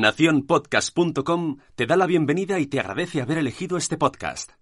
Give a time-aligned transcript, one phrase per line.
[0.00, 4.52] Naciónpodcast.com te da la bienvenida y te agradece haber elegido este podcast.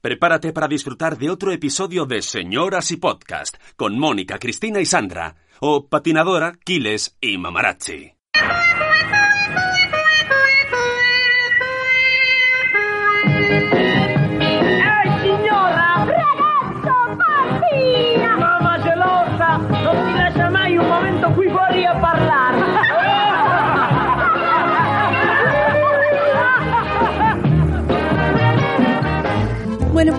[0.00, 5.36] Prepárate para disfrutar de otro episodio de Señoras y Podcast con Mónica, Cristina y Sandra,
[5.60, 8.19] o Patinadora, Quiles y Mamarazzi.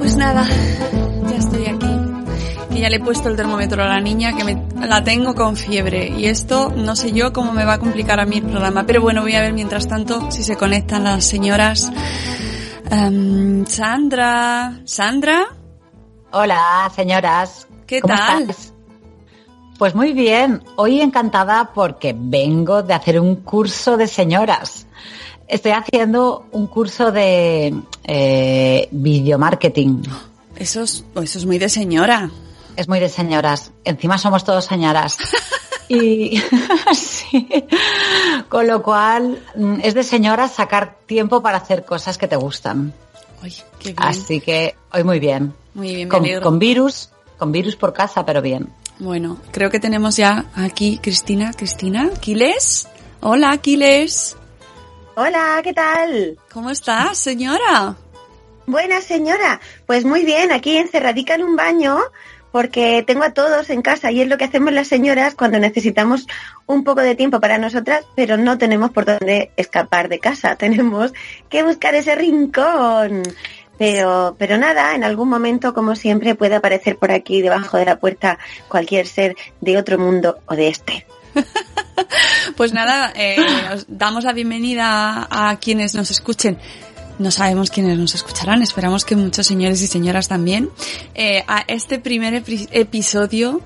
[0.02, 0.48] Pues nada,
[1.30, 1.88] ya estoy aquí.
[2.74, 5.56] Que ya le he puesto el termómetro a la niña, que me, la tengo con
[5.56, 6.08] fiebre.
[6.08, 8.84] Y esto no sé yo cómo me va a complicar a mí el programa.
[8.88, 11.92] Pero bueno, voy a ver mientras tanto si se conectan las señoras.
[12.90, 15.46] Em, Sandra, Sandra,
[16.32, 17.68] Hola, señoras.
[17.86, 18.56] ¿qué ¿Cómo tal?
[19.78, 20.64] Pues muy bien.
[20.78, 24.88] Hoy encantada porque vengo de hacer un curso de señoras.
[25.52, 30.02] Estoy haciendo un curso de eh, videomarketing.
[30.56, 32.32] Eso es, eso es muy de señora.
[32.78, 33.72] Es muy de señoras.
[33.84, 35.18] Encima somos todos señoras.
[35.90, 36.42] Y
[36.94, 37.50] sí.
[38.48, 42.94] Con lo cual mm, es de señoras sacar tiempo para hacer cosas que te gustan.
[43.44, 43.96] Uy, qué bien.
[43.98, 45.54] Así que hoy muy bien.
[45.74, 46.44] Muy bien, me Con, alegro.
[46.44, 48.70] con virus, con virus por casa, pero bien.
[49.00, 51.52] Bueno, creo que tenemos ya aquí Cristina.
[51.52, 52.88] Cristina, Quiles.
[53.20, 54.38] Hola, Quiles.
[55.16, 56.38] Hola, ¿qué tal?
[56.54, 57.95] ¿Cómo estás, señora?
[58.66, 59.59] Buena señora.
[59.86, 61.98] Pues muy bien, aquí encerradica en un baño
[62.54, 66.27] porque tengo a todos en casa y es lo que hacemos las señoras cuando necesitamos
[66.66, 70.55] un poco de tiempo para nosotras, pero no tenemos por dónde escapar de casa.
[70.58, 71.14] Tenemos
[71.49, 73.23] que buscar ese rincón.
[73.78, 77.99] Pero, pero nada, en algún momento, como siempre, puede aparecer por aquí debajo de la
[77.99, 78.38] puerta
[78.70, 81.05] cualquier ser de otro mundo o de este.
[82.58, 83.37] Pues nada, eh,
[83.73, 86.58] os damos la bienvenida a quienes nos escuchen.
[87.19, 90.69] No sabemos quiénes nos escucharán, esperamos que muchos señores y señoras también.
[91.15, 93.61] eh, a este primer epi- episodio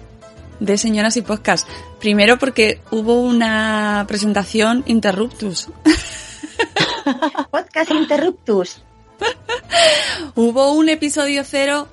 [0.60, 1.68] de Señoras y Podcast.
[2.00, 5.68] Primero porque hubo una presentación interruptus.
[7.52, 8.82] Podcast Interruptus.
[10.36, 11.88] Hubo un episodio cero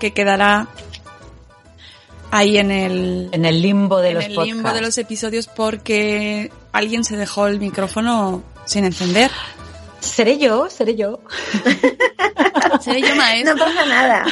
[0.00, 0.68] que quedará
[2.36, 4.54] ahí en el, En el limbo de en los el podcasts.
[4.54, 9.30] limbo de los episodios porque alguien se dejó el micrófono sin encender.
[10.00, 11.20] Seré yo, seré yo.
[12.80, 13.54] Seré yo maestra.
[13.54, 14.24] No pasa nada.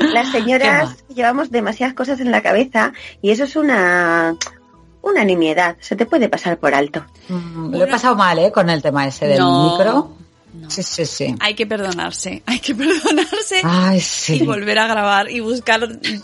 [0.00, 2.92] Las ¿Qué señoras llevamos demasiadas cosas en la cabeza
[3.22, 4.34] y eso es una,
[5.02, 5.76] una nimiedad.
[5.80, 7.04] Se te puede pasar por alto.
[7.28, 8.50] Mm, Lo he pasado mal, ¿eh?
[8.52, 10.10] Con el tema ese del No, micro.
[10.66, 10.70] No.
[10.70, 11.34] Sí, sí, sí.
[11.40, 14.44] Hay que perdonarse, hay que perdonarse Ay, y sí.
[14.44, 15.80] volver a grabar y buscar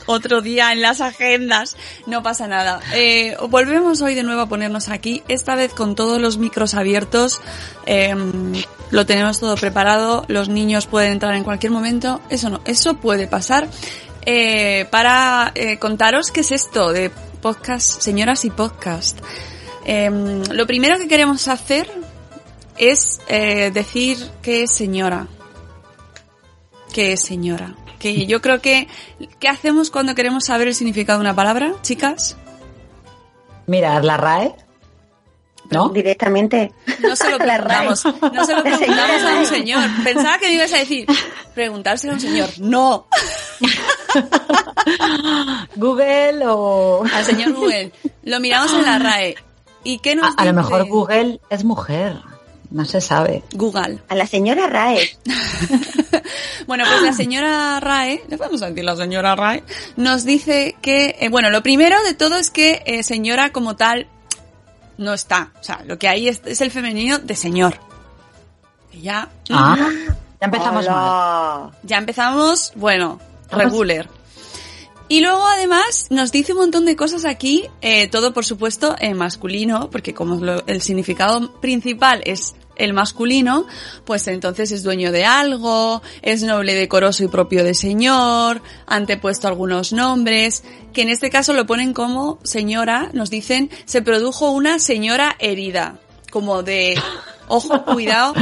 [0.07, 1.77] otro día en las agendas.
[2.07, 2.81] No pasa nada.
[2.95, 7.41] Eh, volvemos hoy de nuevo a ponernos aquí, esta vez con todos los micros abiertos.
[7.87, 8.15] Eh,
[8.91, 12.21] lo tenemos todo preparado, los niños pueden entrar en cualquier momento.
[12.29, 13.69] Eso no, eso puede pasar.
[14.25, 17.11] Eh, para eh, contaros qué es esto de
[17.41, 19.19] podcast, señoras y podcast.
[19.85, 20.11] Eh,
[20.53, 21.91] lo primero que queremos hacer
[22.79, 25.27] es eh, decir que es señora.
[26.93, 27.75] Que es señora.
[27.99, 28.89] Que yo creo que...
[29.39, 32.37] ¿Qué hacemos cuando queremos saber el significado de una palabra, chicas?
[33.67, 34.55] Mirar la RAE.
[35.71, 35.89] ¿No?
[35.89, 36.73] Directamente.
[37.01, 39.89] No se lo preguntamos, no se lo preguntamos a un señor.
[40.05, 41.07] Pensaba que me ibas a decir,
[41.55, 42.51] preguntárselo a un señor.
[42.59, 43.07] No,
[45.77, 47.05] Google o...
[47.11, 47.93] al señor Google.
[48.25, 49.37] Lo miramos en la RAE.
[49.85, 52.21] ¿Y qué nos A, a lo mejor Google es mujer.
[52.73, 53.43] No se sabe.
[53.53, 53.99] Google.
[54.09, 55.17] A la señora Rae.
[56.67, 59.65] Bueno, pues la señora Rae, le podemos decir la señora Rae,
[59.97, 64.07] nos dice que, eh, bueno, lo primero de todo es que eh, señora como tal
[64.97, 65.53] no está.
[65.61, 67.75] O sea, lo que hay es, es el femenino de señor.
[68.93, 69.77] Y ya, Ah,
[70.41, 71.71] ya empezamos mal.
[71.83, 73.21] Ya empezamos, bueno,
[73.51, 74.09] regular.
[75.09, 79.17] Y luego además nos dice un montón de cosas aquí, eh, todo por supuesto en
[79.19, 83.67] masculino, porque como lo- el significado principal es el masculino,
[84.05, 89.93] pues entonces es dueño de algo, es noble, decoroso y propio de señor, antepuesto algunos
[89.93, 95.37] nombres, que en este caso lo ponen como señora, nos dicen, se produjo una señora
[95.39, 95.99] herida,
[96.31, 97.01] como de,
[97.49, 98.35] ojo, cuidado,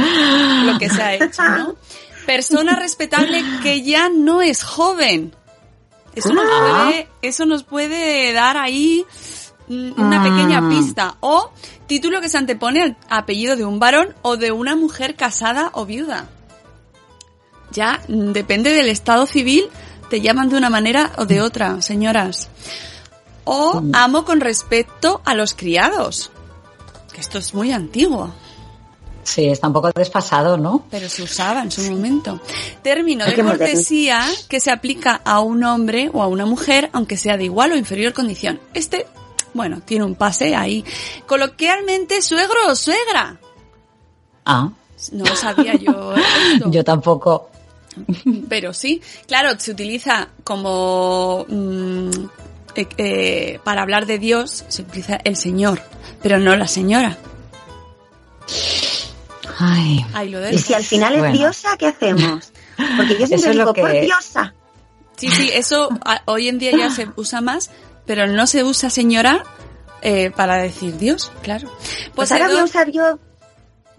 [0.65, 1.75] lo que se ha hecho, ¿no?
[2.25, 5.35] Persona respetable que ya no es joven.
[6.13, 6.83] Eso nos Ah.
[6.85, 9.05] puede, eso nos puede dar ahí
[9.97, 10.23] una Ah.
[10.23, 11.15] pequeña pista.
[11.21, 11.51] O
[11.87, 15.85] título que se antepone al apellido de un varón o de una mujer casada o
[15.85, 16.29] viuda.
[17.71, 19.63] Ya mm, depende del estado civil,
[20.09, 22.49] te llaman de una manera o de otra, señoras.
[23.43, 26.31] O amo con respecto a los criados.
[27.13, 28.31] Que esto es muy antiguo,
[29.23, 30.83] Sí, está un poco desfasado, ¿no?
[30.89, 32.39] pero se usaba en su momento.
[32.81, 37.37] Término de cortesía que se aplica a un hombre o a una mujer, aunque sea
[37.37, 38.59] de igual o inferior condición.
[38.73, 39.05] Este,
[39.53, 40.83] bueno, tiene un pase ahí.
[41.27, 43.37] Coloquialmente, suegro o suegra.
[44.45, 44.69] Ah,
[45.11, 46.13] No lo sabía yo.
[46.15, 46.69] esto.
[46.71, 47.49] yo tampoco.
[48.47, 52.09] Pero sí, claro, se utiliza como mm,
[52.75, 55.81] eh, eh, para hablar de Dios, se utiliza el Señor,
[56.21, 57.17] pero no la señora.
[59.59, 61.37] Ay, Ahí lo Y si al final es Bueno.
[61.37, 62.51] diosa, ¿qué hacemos?
[62.97, 64.53] Porque yo Eso siempre es lo digo, que- por diosa.
[65.17, 67.69] Sí, sí, eso a- hoy en día ya se usa más,
[68.05, 69.43] pero no se usa señora
[70.01, 71.71] eh, para decir Dios, claro.
[72.15, 73.19] Pues ahora voy a usar yo,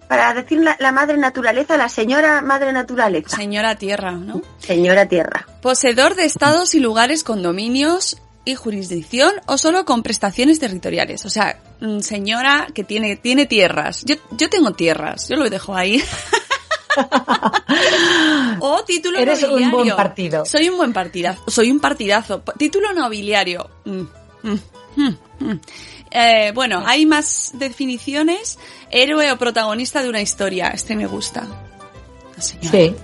[0.09, 3.37] para decir la, la madre naturaleza, la señora madre naturaleza.
[3.37, 4.43] señora tierra, ¿no?
[4.59, 5.47] Señora tierra.
[5.61, 11.25] Poseedor de estados y lugares con dominios y jurisdicción o solo con prestaciones territoriales.
[11.25, 14.05] O sea, mm, señora que tiene, tiene tierras.
[14.05, 16.03] Yo, yo tengo tierras, yo lo dejo ahí.
[18.61, 19.77] o título Eres un nobiliario.
[19.77, 20.45] buen partido.
[20.45, 21.43] Soy un buen partidazo.
[21.49, 22.43] Soy un partidazo.
[22.59, 23.71] Título nobiliario.
[23.85, 24.03] Mm,
[24.43, 24.59] mm,
[24.97, 25.61] mm, mm.
[26.11, 28.59] Eh, bueno, hay más definiciones.
[28.91, 30.69] Héroe o protagonista de una historia.
[30.69, 31.47] Este me gusta.
[32.37, 32.71] La señora.
[32.71, 32.95] sí.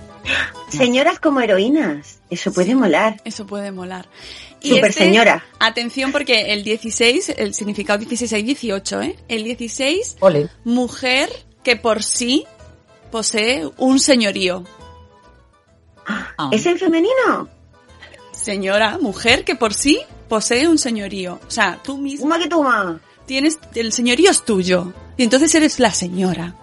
[0.69, 2.19] Señoras como heroínas.
[2.29, 3.19] Eso puede molar.
[3.25, 4.07] Eso puede molar.
[4.61, 5.43] Super este- señora.
[5.59, 9.15] Atención porque el 16, el significado 16 hay 18, ¿eh?
[9.27, 10.49] El 16, Ole.
[10.63, 11.29] mujer
[11.63, 12.45] que por sí
[13.11, 14.63] posee un señorío.
[16.07, 16.49] Ah.
[16.51, 17.47] ¿Es en femenino?
[18.31, 21.39] Señora, mujer que por sí posee un señorío.
[21.47, 22.99] O sea, tú misma Uma que toma.
[23.25, 24.93] tienes, el señorío es tuyo.
[25.17, 26.55] Y entonces eres la señora.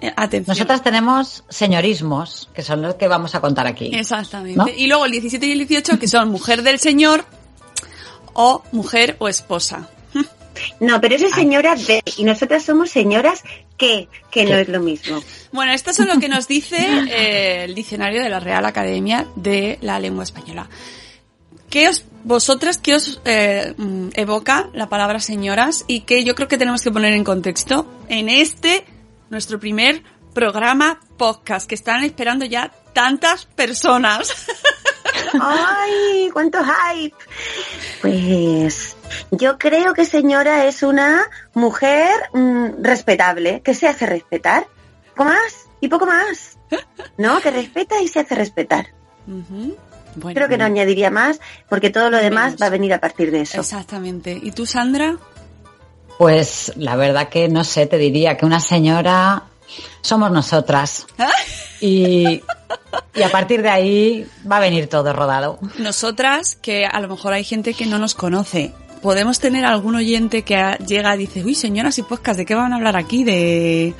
[0.00, 0.56] Eh, atención.
[0.56, 3.90] Nosotras tenemos señorismos, que son los que vamos a contar aquí.
[3.92, 4.56] Exactamente.
[4.56, 4.66] ¿No?
[4.68, 7.24] Y luego el 17 y el 18 que son mujer del señor
[8.32, 9.88] o mujer o esposa.
[10.80, 12.02] No, pero eso es señora de.
[12.16, 13.42] Y nosotras somos señoras
[13.76, 15.22] que, que no es lo mismo.
[15.52, 19.78] Bueno, esto es lo que nos dice eh, el diccionario de la Real Academia de
[19.80, 20.68] la Lengua Española.
[21.70, 26.48] ¿Qué os, vosotras, qué os eh, mm, evoca la palabra señoras y que yo creo
[26.48, 28.84] que tenemos que poner en contexto en este,
[29.30, 30.02] nuestro primer
[30.34, 34.46] programa podcast que están esperando ya tantas personas?
[35.40, 36.28] ¡Ay!
[36.32, 37.16] ¡Cuánto hype!
[38.02, 38.96] Pues
[39.32, 41.24] yo creo que señora es una
[41.54, 44.66] mujer mm, respetable, que se hace respetar.
[45.10, 46.58] Poco más y poco más.
[47.16, 47.40] ¿No?
[47.40, 48.88] Que respeta y se hace respetar.
[49.26, 52.62] Bueno, Creo que no añadiría más, porque todo lo demás Menos.
[52.62, 53.60] va a venir a partir de eso.
[53.60, 54.38] Exactamente.
[54.42, 55.16] ¿Y tú, Sandra?
[56.18, 59.44] Pues la verdad que no sé, te diría que una señora
[60.02, 61.06] somos nosotras.
[61.80, 62.42] Y,
[63.14, 65.58] y a partir de ahí va a venir todo rodado.
[65.78, 70.42] Nosotras, que a lo mejor hay gente que no nos conoce, podemos tener algún oyente
[70.42, 73.24] que a- llega y dice, uy, señoras y podcast, ¿de qué van a hablar aquí?
[73.24, 73.94] ¿De,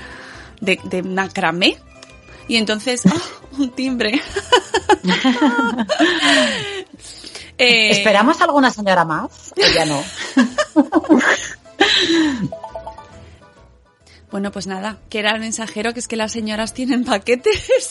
[0.61, 1.77] de, de macramé?
[2.49, 3.13] Y entonces, ¡ah!
[3.59, 4.21] un timbre.
[7.59, 9.53] Eh, ¿Esperamos alguna señora más?
[9.53, 10.03] O ya no.
[14.31, 17.91] Bueno, pues nada, que era el mensajero, que es que las señoras tienen paquetes.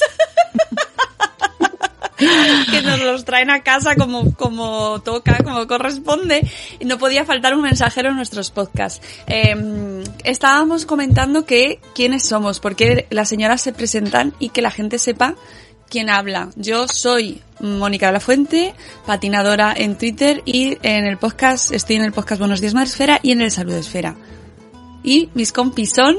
[2.71, 6.47] Que nos los traen a casa como, como toca, como corresponde.
[6.85, 9.05] No podía faltar un mensajero en nuestros podcasts.
[9.27, 14.99] Eh, estábamos comentando que quiénes somos, porque las señoras se presentan y que la gente
[14.99, 15.35] sepa
[15.89, 16.49] quién habla.
[16.55, 18.73] Yo soy Mónica de la Fuente,
[19.05, 23.31] patinadora en Twitter y en el podcast, estoy en el podcast Buenos Días Madresfera y
[23.31, 24.15] en el Salud Esfera.
[25.03, 26.15] Y mis compis son...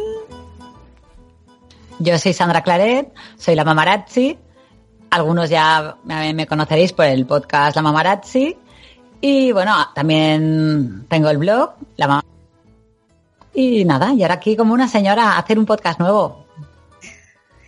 [1.99, 4.37] Yo soy Sandra Claret, soy la Mamarazzi.
[5.13, 8.57] Algunos ya me conoceréis por el podcast La Mamarazzi.
[9.21, 12.25] Y bueno, también tengo el blog, La Mama-
[13.53, 16.42] Y nada, y ahora aquí como una señora hacer un podcast nuevo.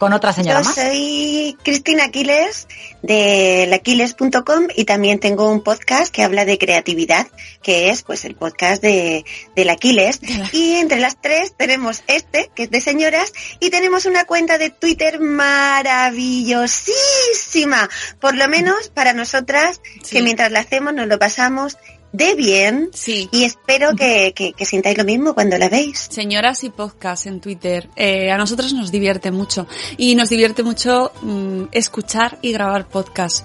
[0.04, 0.74] Con otra señora Yo más.
[0.74, 2.68] soy Cristina Aquiles
[3.00, 7.26] de laquiles.com y también tengo un podcast que habla de creatividad,
[7.62, 9.24] que es pues el podcast de,
[9.56, 10.20] de Aquiles.
[10.52, 14.68] Y entre las tres tenemos este, que es de señoras, y tenemos una cuenta de
[14.68, 17.88] Twitter maravillosísima,
[18.20, 20.16] por lo menos para nosotras, Sí.
[20.16, 21.78] que mientras la hacemos nos lo pasamos
[22.14, 22.90] de bien.
[22.92, 23.28] Sí.
[23.32, 25.98] Y espero que, que, que sintáis lo mismo cuando la veis.
[26.10, 27.90] Señoras y podcast en Twitter.
[27.96, 29.66] Eh, a nosotros nos divierte mucho.
[29.96, 33.44] Y nos divierte mucho mm, escuchar y grabar podcast.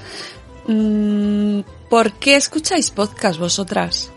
[0.68, 4.12] Mm, ¿Por qué escucháis podcast vosotras?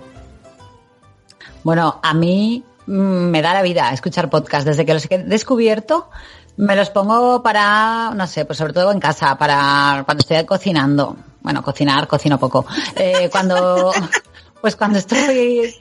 [1.65, 4.67] Bueno, a mí mm, me da la vida escuchar podcast.
[4.67, 6.11] Desde que los he descubierto,
[6.59, 11.17] me los pongo para, no sé, pues sobre todo en casa, para cuando estoy cocinando.
[11.41, 12.67] Bueno, cocinar, cocino poco.
[12.95, 13.93] Eh, cuando,
[14.62, 15.75] pues cuando estoy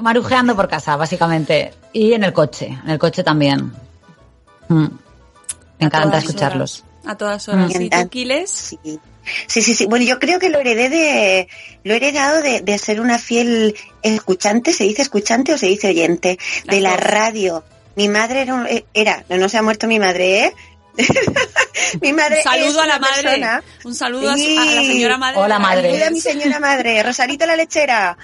[0.00, 1.72] marujeando por casa, básicamente.
[1.92, 3.72] Y en el coche, en el coche también.
[4.68, 4.84] Mm.
[5.78, 6.84] Me A encanta escucharlos.
[6.84, 7.06] horas.
[7.06, 7.70] A todas horas.
[7.74, 7.96] ¿Y tú?
[8.46, 8.78] Sí.
[9.48, 9.86] Sí, sí, sí.
[9.86, 11.48] Bueno, yo creo que lo heredé de,
[11.82, 15.88] lo he heredado de, de ser una fiel escuchante, se dice escuchante o se dice
[15.88, 17.64] oyente, de la radio.
[17.96, 20.52] Mi madre era, un- era, no, no se ha muerto mi madre, ¿eh?
[22.00, 23.22] Mi madre Un saludo es a la madre.
[23.22, 25.38] persona- Un saludo a, su- a la señora madre.
[25.40, 26.04] Hola, madre.
[26.04, 28.16] A mi señora madre, Rosarito la lechera,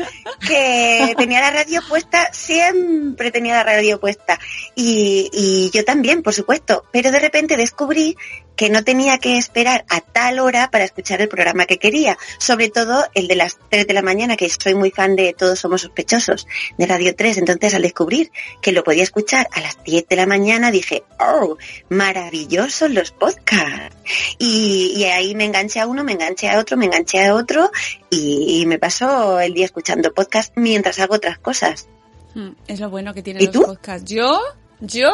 [0.47, 4.39] que tenía la radio puesta, siempre tenía la radio puesta.
[4.75, 6.85] Y, y yo también, por supuesto.
[6.93, 8.17] Pero de repente descubrí
[8.57, 12.19] que no tenía que esperar a tal hora para escuchar el programa que quería.
[12.39, 15.59] Sobre todo el de las 3 de la mañana, que soy muy fan de Todos
[15.61, 16.47] Somos Sospechosos,
[16.79, 17.39] de Radio 3.
[17.39, 18.31] Entonces, al descubrir
[18.61, 21.57] que lo podía escuchar a las 10 de la mañana, dije, oh,
[21.89, 23.97] maravillosos los podcasts.
[24.39, 27.71] Y, y ahí me enganché a uno, me enganché a otro, me enganché a otro
[28.11, 31.89] y, y me paso el día escuchando podcast mientras hago otras cosas.
[32.35, 33.63] Mm, Es lo bueno que tienen ¿Y los tú?
[33.63, 34.11] podcasts.
[34.11, 34.41] ¿Yo?
[34.83, 35.11] ¿Yo?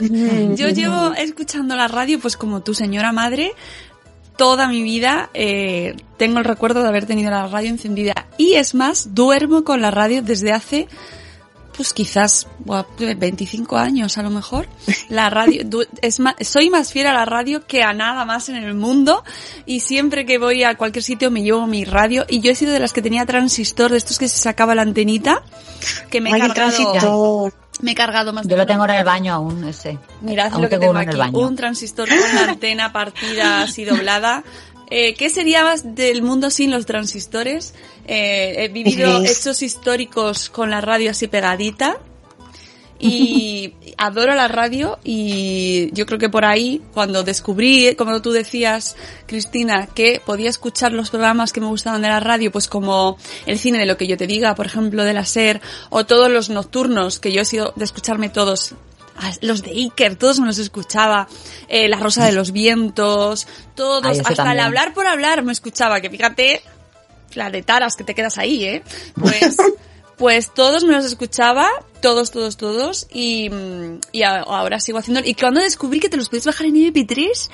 [0.00, 3.52] Yo llevo escuchando la radio, pues como tu señora madre,
[4.36, 5.30] toda mi vida.
[5.32, 8.26] eh, tengo el recuerdo de haber tenido la radio encendida.
[8.36, 10.86] Y es más, duermo con la radio desde hace,
[11.76, 14.68] pues quizás buah, 25 años a lo mejor.
[15.08, 15.62] La radio,
[16.02, 19.24] es más, soy más fiel a la radio que a nada más en el mundo.
[19.64, 22.26] Y siempre que voy a cualquier sitio me llevo mi radio.
[22.28, 24.82] Y yo he sido de las que tenía transistor, de estos que se sacaba la
[24.82, 25.42] antenita,
[26.10, 27.54] que me he Ay, el transistor.
[27.82, 29.98] Me he cargado más de Yo lo tengo en el baño aún, ese.
[30.22, 31.32] Mirad Aún lo que tengo tengo uno en el aquí.
[31.32, 31.46] baño.
[31.46, 34.44] Un transistor con una antena partida así doblada.
[34.88, 37.74] Eh, ¿Qué sería más del mundo sin los transistores?
[38.06, 41.98] Eh, he vivido hechos históricos con la radio así pegadita.
[42.98, 48.96] Y adoro la radio y yo creo que por ahí, cuando descubrí, como tú decías,
[49.26, 53.58] Cristina, que podía escuchar los programas que me gustaban de la radio, pues como el
[53.58, 55.60] cine de lo que yo te diga, por ejemplo, de la SER,
[55.90, 58.74] o todos los nocturnos, que yo he sido de escucharme todos,
[59.16, 61.28] ah, los de Iker, todos me los escuchaba,
[61.68, 64.60] eh, La Rosa de los Vientos, todos, Ay, ese hasta el también.
[64.60, 66.62] hablar por hablar me escuchaba, que fíjate,
[67.34, 68.82] la de taras que te quedas ahí, ¿eh?
[69.14, 69.56] Pues,
[70.16, 71.68] pues todos me los escuchaba,
[72.00, 73.50] todos, todos, todos, y,
[74.12, 75.20] y ahora sigo haciendo.
[75.24, 77.50] Y cuando descubrí que te los podías bajar en MP3,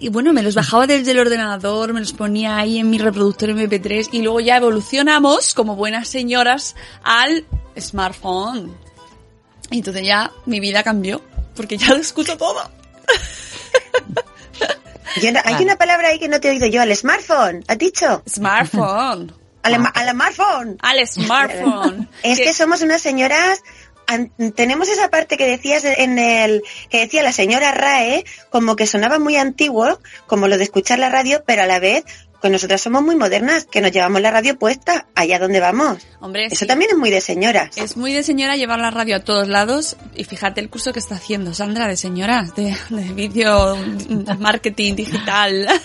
[0.00, 3.48] y bueno, me los bajaba desde el ordenador, me los ponía ahí en mi reproductor
[3.50, 7.46] MP3, y luego ya evolucionamos, como buenas señoras, al
[7.78, 8.76] smartphone.
[9.70, 11.22] Y entonces ya mi vida cambió,
[11.56, 12.70] porque ya lo escucho todo.
[15.22, 17.78] Yo no- hay una palabra ahí que no te he oído yo, al smartphone, ¿has
[17.78, 18.22] dicho?
[18.28, 19.32] Smartphone.
[19.62, 20.78] Al, al smartphone.
[20.80, 22.08] Al smartphone.
[22.22, 23.62] Es que somos unas señoras,
[24.54, 29.18] tenemos esa parte que decías en el, que decía la señora Rae, como que sonaba
[29.18, 32.04] muy antiguo, como lo de escuchar la radio, pero a la vez,
[32.40, 36.06] que nosotras somos muy modernas, que nos llevamos la radio puesta allá donde vamos.
[36.20, 36.66] Hombre, Eso sí.
[36.66, 37.76] también es muy de señoras.
[37.76, 41.00] Es muy de señora llevar la radio a todos lados y fíjate el curso que
[41.00, 43.76] está haciendo Sandra de señoras, de, de vídeo
[44.38, 45.68] marketing digital.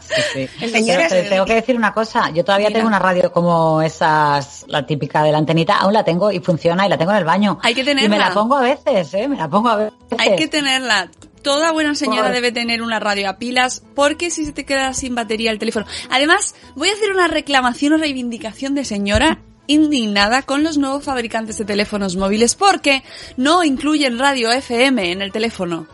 [0.00, 0.48] Sí, sí.
[0.64, 2.30] Es Señoras, Pero te tengo que decir una cosa.
[2.30, 2.78] Yo todavía Mira.
[2.78, 6.86] tengo una radio como esas, la típica de la antenita, aún la tengo y funciona
[6.86, 7.58] y la tengo en el baño.
[7.62, 8.28] Hay que Y me tenerla.
[8.28, 9.28] la pongo a veces, ¿eh?
[9.28, 9.94] Me la pongo a veces.
[10.18, 11.10] Hay que tenerla.
[11.42, 14.92] Toda buena señora Por- debe tener una radio a pilas porque si se te queda
[14.92, 15.86] sin batería el teléfono.
[16.10, 21.58] Además, voy a hacer una reclamación o reivindicación de señora indignada con los nuevos fabricantes
[21.58, 23.02] de teléfonos móviles porque
[23.36, 25.86] no incluyen radio FM en el teléfono.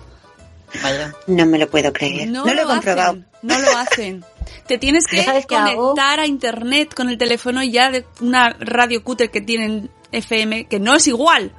[0.82, 1.14] Vaya.
[1.26, 2.28] No me lo puedo creer.
[2.28, 3.10] No, lo he comprobado.
[3.12, 4.24] Hacen, no lo hacen.
[4.66, 6.22] Te tienes que ¿Ya sabes qué conectar hago?
[6.22, 10.80] a internet con el teléfono y ya de una radio cúter que tienen FM que
[10.80, 11.52] no es igual.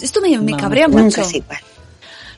[0.00, 1.02] Esto me, me No, cabrea mucho.
[1.02, 1.58] Nunca es igual.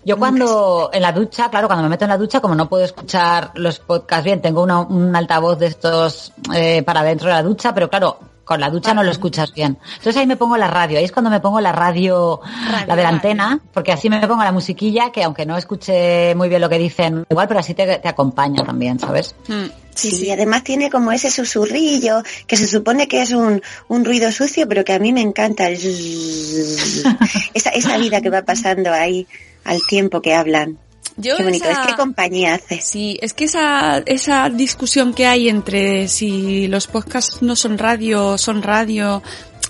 [0.07, 2.85] Yo cuando en la ducha, claro, cuando me meto en la ducha, como no puedo
[2.85, 7.43] escuchar los podcasts bien, tengo una- un altavoz de estos eh, para dentro de la
[7.43, 9.77] ducha, pero claro, con la ducha no lo escuchas bien.
[9.97, 12.81] Entonces ahí me pongo la radio, ahí es cuando me pongo la radio, Radio, la
[12.81, 13.09] de la radio.
[13.09, 16.79] antena, porque así me pongo la musiquilla, que aunque no escuche muy bien lo que
[16.79, 19.35] dicen, igual, pero así te, te acompaña también, ¿sabes?
[19.49, 19.65] Mm,
[19.97, 24.31] Sí, y además tiene como ese susurrillo que se supone que es un, un ruido
[24.31, 25.69] sucio, pero que a mí me encanta.
[25.69, 25.75] el
[27.55, 29.27] esa, esa vida que va pasando ahí
[29.67, 30.79] al tiempo que hablan.
[31.19, 32.81] Yo Qué bonito, esa- es que compañía hace.
[32.81, 38.29] Sí, es que esa, esa discusión que hay entre si los podcasts no son radio
[38.33, 39.23] o son radio,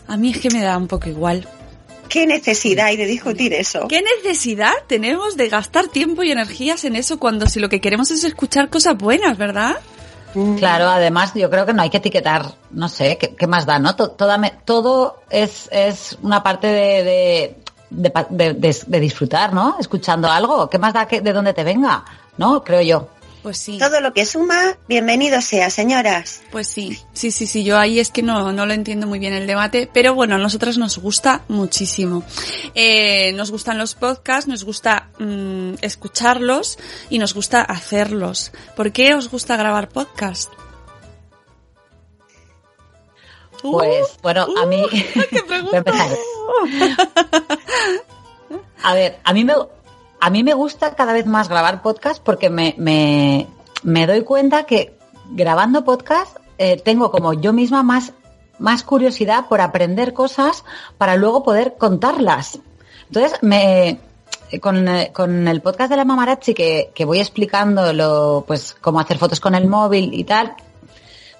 [0.09, 1.49] a mí es que me da un poco igual.
[2.09, 3.87] ¿Qué necesidad hay de discutir eso?
[3.89, 8.11] ¿Qué necesidad tenemos de gastar tiempo y energías en eso cuando si lo que queremos
[8.11, 9.77] es escuchar cosas buenas, ¿verdad?
[10.35, 10.57] Mm.
[10.57, 13.79] Claro, además yo creo que no hay que etiquetar, no sé, ¿qué, qué más da,
[13.79, 13.97] no?
[13.97, 17.57] To- toda me- todo es, es una parte de, de,
[17.97, 19.77] de pa- de- de- de disfrutar, ¿no?
[19.81, 22.05] Escuchando algo, ¿qué más da que de dónde te venga?
[22.39, 22.63] ¿No?
[22.63, 23.09] Creo yo.
[23.43, 23.79] Pues sí.
[23.79, 26.41] Todo lo que suma, bienvenido sea, señoras.
[26.51, 29.33] Pues sí, sí, sí, sí, yo ahí es que no, no lo entiendo muy bien
[29.35, 32.25] el debate, pero bueno, a nosotras nos gusta muchísimo.
[32.75, 36.77] Eh, nos gustan los podcasts, nos gusta mm, escucharlos
[37.09, 38.51] y nos gusta hacerlos.
[38.75, 40.51] ¿Por qué os gusta grabar podcast?
[43.63, 44.83] Pues, bueno, a mí...
[44.91, 45.43] ¿Qué
[45.81, 45.81] Voy
[48.83, 49.55] a ver, a mí me,
[50.21, 53.49] a mí me gusta cada vez más grabar podcast porque me, me,
[53.83, 54.97] me doy cuenta que
[55.31, 58.13] grabando podcast eh, tengo como yo misma más,
[58.59, 60.65] más curiosidad por aprender cosas
[60.99, 62.61] para luego poder contarlas.
[63.09, 63.99] Entonces, me,
[64.61, 69.01] con, eh, con el podcast de la Mamarazzi que, que voy explicando lo, pues, cómo
[69.01, 70.55] hacer fotos con el móvil y tal,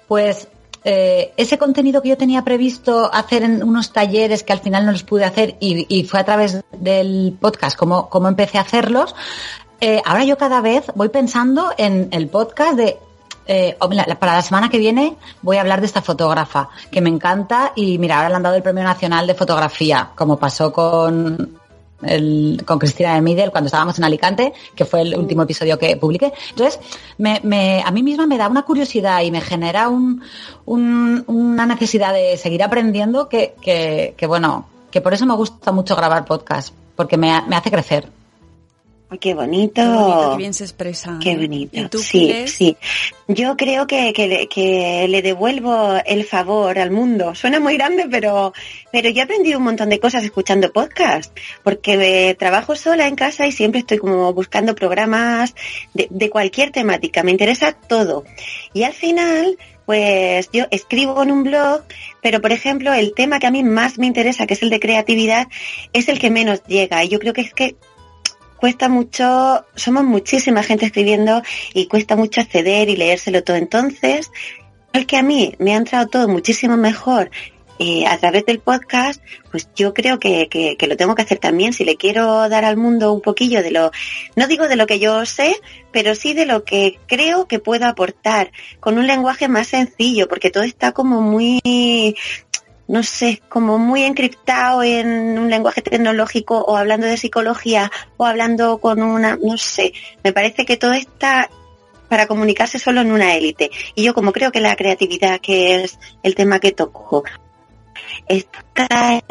[0.07, 0.47] pues
[0.89, 4.93] eh, ese contenido que yo tenía previsto hacer en unos talleres que al final no
[4.93, 9.13] los pude hacer y, fue a través del podcast como, como empecé a hacerlos,
[9.81, 12.97] eh, ahora yo cada vez voy pensando en el podcast de
[13.47, 17.09] eh, oh, para la semana que viene voy a hablar de esta fotógrafa que me
[17.09, 21.59] encanta y mira, ahora le han dado el Premio Nacional de Fotografía, como pasó con
[22.03, 25.97] el- con Cristina de Midel cuando estábamos en Alicante, que fue el último episodio que
[25.97, 26.31] publiqué.
[26.49, 26.79] Entonces,
[27.17, 30.21] me, me- a mí misma me da una curiosidad y me genera un,
[30.65, 35.71] un- una necesidad de seguir aprendiendo que, que, que, bueno, que por eso me gusta
[35.71, 38.09] mucho grabar podcast, porque me, me hace crecer.
[39.21, 39.81] Qué bonito.
[39.81, 41.17] Qué bonito, qué bien se expresa.
[41.23, 41.37] Qué ¿eh?
[41.37, 41.79] bonito.
[41.79, 42.75] ¿Y tú, sí, sí.
[43.29, 47.33] Yo creo que, que, le- que le devuelvo el favor al mundo.
[47.33, 48.51] Suena muy grande, pero,
[48.91, 53.15] pero yo he aprendido un montón de cosas escuchando podcast, porque eh, trabajo sola en
[53.15, 55.55] casa y siempre estoy como buscando programas
[55.93, 57.23] de, de cualquier temática.
[57.23, 58.25] Me interesa todo.
[58.73, 61.83] Y al final, pues yo escribo en un blog,
[62.21, 64.81] pero por ejemplo, el tema que a mí más me interesa, que es el de
[64.81, 65.47] creatividad,
[65.93, 67.05] es el que menos llega.
[67.05, 67.77] Y yo creo que es que
[68.57, 71.41] cuesta mucho, somos muchísima gente escribiendo
[71.73, 73.57] y cuesta mucho acceder y leérselo todo.
[73.57, 74.31] Entonces,
[74.93, 77.29] el que a mí me ha entrado todo muchísimo mejor
[77.79, 81.37] eh, a través del podcast, pues yo creo que, que, que lo tengo que hacer
[81.37, 81.73] también.
[81.73, 83.91] Si le quiero dar al mundo un poquillo de lo,
[84.35, 85.55] no digo de lo que yo sé,
[85.91, 90.49] pero sí de lo que creo que puedo aportar, con un lenguaje más sencillo, porque
[90.49, 92.15] todo está como muy
[92.87, 98.77] no sé, como muy encriptado en un lenguaje tecnológico o hablando de psicología o hablando
[98.79, 101.49] con una, no sé, me parece que todo está
[102.07, 103.69] para comunicarse solo en una élite.
[103.93, 107.23] Y yo como creo que la creatividad, que es el tema que toco,
[108.27, 109.21] está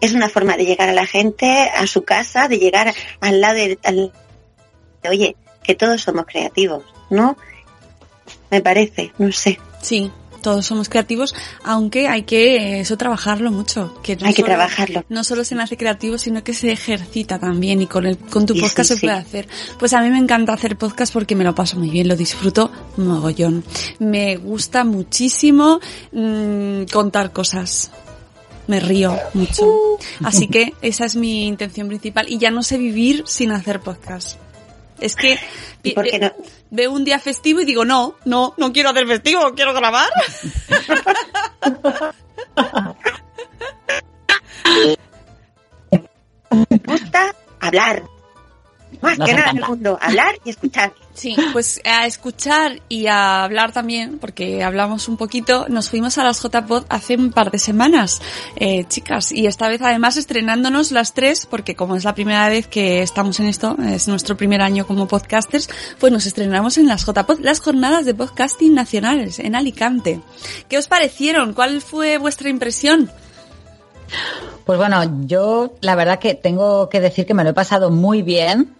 [0.00, 3.54] es una forma de llegar a la gente, a su casa, de llegar al lado
[3.54, 4.12] de, al-
[5.02, 7.36] de, oye, que todos somos creativos, ¿no?
[8.50, 9.58] Me parece, no sé.
[9.80, 10.10] Sí,
[10.46, 14.00] todos somos creativos, aunque hay que eh, eso trabajarlo mucho.
[14.00, 15.04] Que no Hay que solo- trabajarlo.
[15.08, 18.54] No solo se nace creativo, sino que se ejercita también y con el con tu
[18.54, 19.06] Sí, podcast sí, se sí.
[19.06, 19.48] puede hacer.
[19.76, 22.70] Pues a mí me encanta hacer podcast porque me lo paso muy bien, lo disfruto
[22.96, 23.64] mogollón.
[23.98, 25.80] Me gusta muchísimo
[26.12, 27.90] mm, contar cosas.
[28.68, 29.64] Me río mucho.
[30.22, 34.38] Así que esa es mi intención principal y ya no sé vivir sin hacer podcast.
[35.00, 35.38] Es que
[35.82, 36.32] ¿Y por qué no?
[36.70, 40.08] Veo un día festivo y digo, no, no, no quiero hacer festivo, quiero grabar.
[46.70, 48.15] Me gusta hablar.
[49.00, 50.92] Más Nos que nada en el mundo, hablar y escuchar.
[51.14, 56.24] Sí, pues a escuchar y a hablar también, porque hablamos un poquito, nos fuimos a
[56.24, 58.20] las JPod hace un par de semanas,
[58.56, 62.66] eh, chicas, y esta vez además estrenándonos las tres, porque como es la primera vez
[62.66, 67.06] que estamos en esto, es nuestro primer año como podcasters, pues nos estrenamos en las
[67.06, 70.20] JPod, las jornadas de podcasting nacionales en Alicante.
[70.68, 71.54] ¿Qué os parecieron?
[71.54, 73.10] ¿Cuál fue vuestra impresión?
[74.64, 78.22] Pues bueno, yo la verdad que tengo que decir que me lo he pasado muy
[78.22, 78.74] bien.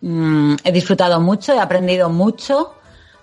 [0.00, 2.74] Mm, he disfrutado mucho, he aprendido mucho.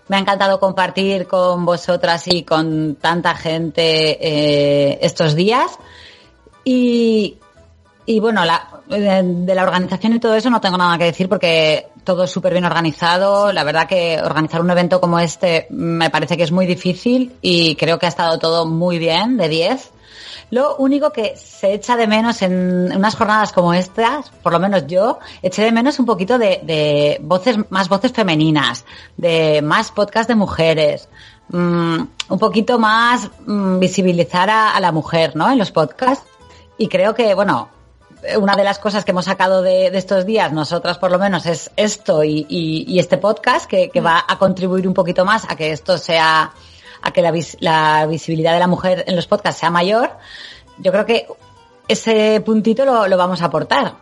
[0.08, 5.80] Me ha encantado compartir con vosotras y con tanta gente eh, estos días.
[6.64, 7.38] Y,
[8.06, 11.88] y bueno, la, de, la organización y todo eso no tengo nada que decir porque
[12.04, 13.52] todo es súper bien organizado.
[13.52, 17.76] La verdad que organizar un evento como este me parece que es muy difícil y
[17.76, 19.92] creo que ha estado todo muy bien, de 10.
[20.52, 24.86] Lo único que se echa de menos en unas jornadas como estas, por lo menos
[24.86, 28.86] yo, eché de menos un poquito de, voces, más voces femeninas,
[29.18, 31.10] de más podcast de mujeres,
[31.50, 35.52] mm, un poquito más mm, visibilizar a, la mujer, ¿no?
[35.52, 36.26] En los podcasts.
[36.78, 37.70] Y creo que, bueno,
[38.40, 41.72] una de las cosas que hemos sacado de, estos días, nosotras por lo menos, es
[41.76, 45.98] esto y, este podcast que, que, va a contribuir un poquito más a que esto
[45.98, 46.54] sea
[47.06, 50.10] a que la, visibilidad de la mujer en los podcasts sea mayor,
[50.80, 51.28] yo creo que
[51.88, 53.94] ese puntito lo, vamos a aportar.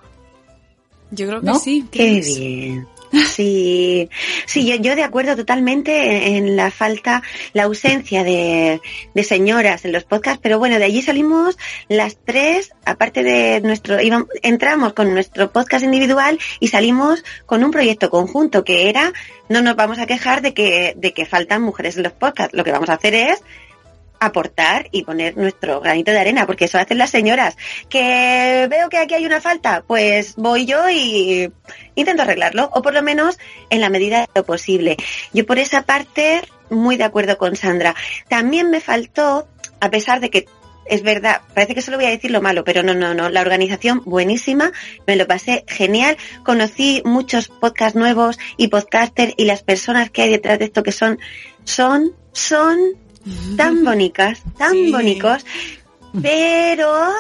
[1.11, 1.85] Yo creo que sí.
[1.91, 2.87] Qué bien.
[3.13, 4.10] Sí,
[4.47, 7.21] sí, yo, yo de acuerdo totalmente en la falta,
[7.54, 8.82] la ausencia de,
[9.13, 11.58] de, señoras en los podcasts, pero bueno, de allí salimos
[11.89, 17.69] las tres, aparte de nuestro, íbamos, entramos con nuestro podcast individual y salimos con un
[17.69, 19.13] proyecto conjunto que era,
[19.47, 22.63] no nos vamos a quejar de que, de que faltan mujeres en los podcasts, lo
[22.63, 23.43] que vamos a hacer es
[24.25, 27.57] aportar y poner nuestro granito de arena, porque eso hacen las señoras.
[27.89, 31.51] Que veo que aquí hay una falta, pues voy yo y
[31.95, 33.38] intento arreglarlo, o por lo menos
[33.69, 34.97] en la medida de lo posible.
[35.33, 37.95] Yo por esa parte, muy de acuerdo con Sandra.
[38.27, 39.47] También me faltó,
[39.79, 40.45] a pesar de que
[40.86, 43.29] es verdad, parece que solo voy a decir lo malo, pero no, no, no.
[43.29, 44.71] La organización buenísima,
[45.07, 46.17] me lo pasé genial.
[46.43, 50.91] Conocí muchos podcasts nuevos y podcasters y las personas que hay detrás de esto que
[50.91, 51.19] son,
[51.63, 52.77] son, son
[53.57, 55.45] tan bonitas, tan bonitos,
[56.21, 57.12] pero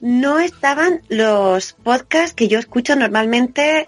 [0.00, 3.86] no estaban los podcasts que yo escucho normalmente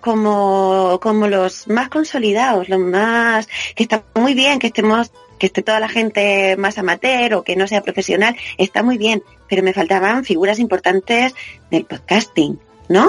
[0.00, 5.62] como, como los más consolidados, los más, que está muy bien que estemos, que esté
[5.62, 9.72] toda la gente más amateur o que no sea profesional, está muy bien, pero me
[9.72, 11.34] faltaban figuras importantes
[11.70, 13.08] del podcasting, ¿no?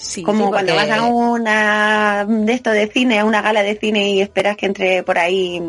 [0.00, 4.10] Sí, como cuando vas a una de esto de cine, a una gala de cine
[4.10, 5.62] y esperas que entre por ahí,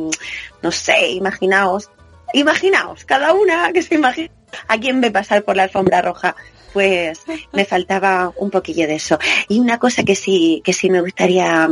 [0.62, 1.90] no sé, imaginaos,
[2.34, 4.32] imaginaos, cada una que se imagina
[4.70, 6.36] a quién ve pasar por la alfombra roja.
[6.72, 9.20] Pues me faltaba un poquillo de eso.
[9.50, 11.70] Y una cosa que sí, que sí me gustaría,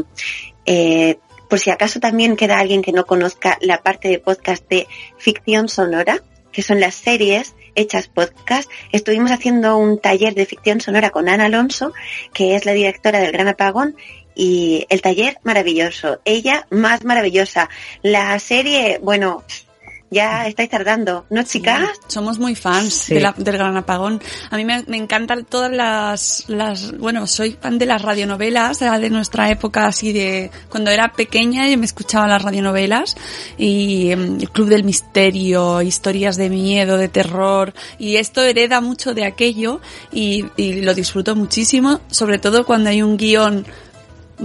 [0.65, 1.17] eh,
[1.49, 4.85] por si acaso también queda alguien que no conozca la parte de podcast de
[5.17, 8.69] ficción sonora, que son las series hechas podcast.
[8.91, 11.93] Estuvimos haciendo un taller de ficción sonora con Ana Alonso,
[12.33, 13.95] que es la directora del Gran Apagón,
[14.35, 16.19] y el taller maravilloso.
[16.25, 17.69] Ella más maravillosa.
[18.01, 19.43] La serie, bueno,
[20.11, 21.89] ya estáis tardando, ¿no, chicas?
[22.07, 24.21] somos muy fans del Gran Apagón.
[24.49, 29.49] A mí me, encantan todas las, las, bueno, soy fan de las radionovelas de nuestra
[29.49, 33.15] época, así de cuando era pequeña y me escuchaba las radionovelas
[33.57, 39.13] y em, el Club del Misterio, historias de miedo, de terror y esto hereda mucho
[39.13, 39.79] de aquello
[40.11, 43.65] y, y lo disfruto muchísimo, sobre todo cuando hay un guion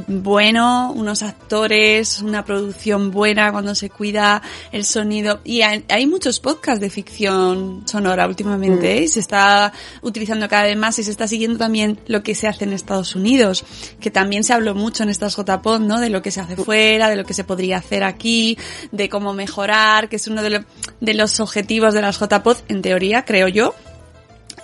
[0.07, 5.41] bueno, unos actores, una producción buena cuando se cuida el sonido.
[5.45, 8.99] Y hay, muchos podcasts de ficción sonora últimamente mm.
[8.99, 9.03] ¿eh?
[9.03, 12.49] y se está utilizando cada vez más y se está siguiendo también lo que se
[12.49, 13.65] hace en Estados Unidos,
[14.01, 16.01] que también se habló mucho en estas JPod, ¿no?
[16.01, 18.59] De lo que se hace fuera, de lo que se podría hacer aquí,
[18.93, 20.65] de cómo mejorar, que es uno de,
[21.01, 23.75] de los objetivos de las JPod, en teoría, creo yo,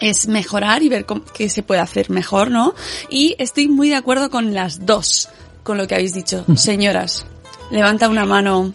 [0.00, 2.74] es mejorar y ver qué se puede hacer mejor, ¿no?
[3.08, 5.28] Y estoy muy de acuerdo con las dos,
[5.62, 6.44] con lo que habéis dicho.
[6.56, 7.26] Señoras,
[7.70, 8.74] levanta una mano.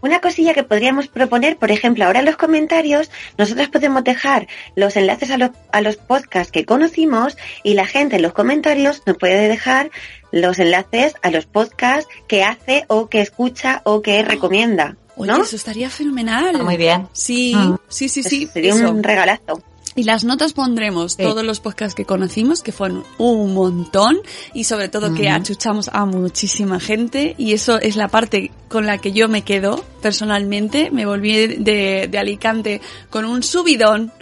[0.00, 4.96] Una cosilla que podríamos proponer, por ejemplo, ahora en los comentarios, nosotros podemos dejar los
[4.96, 9.16] enlaces a los, a los podcasts que conocimos y la gente en los comentarios nos
[9.16, 9.90] puede dejar
[10.30, 14.98] los enlaces a los podcasts que hace o que escucha o que recomienda.
[15.16, 15.22] ¿no?
[15.22, 16.62] Oye, eso estaría fenomenal.
[16.62, 17.08] Muy bien.
[17.12, 17.76] Sí, mm.
[17.88, 18.46] sí, sí, sí.
[18.52, 19.62] Sería un regalazo.
[19.96, 24.18] Y las notas pondremos todos los podcasts que conocimos, que fueron un montón,
[24.52, 28.98] y sobre todo que achuchamos a muchísima gente, y eso es la parte con la
[28.98, 30.90] que yo me quedo personalmente.
[30.90, 32.80] Me volví de, de Alicante
[33.10, 34.12] con un subidón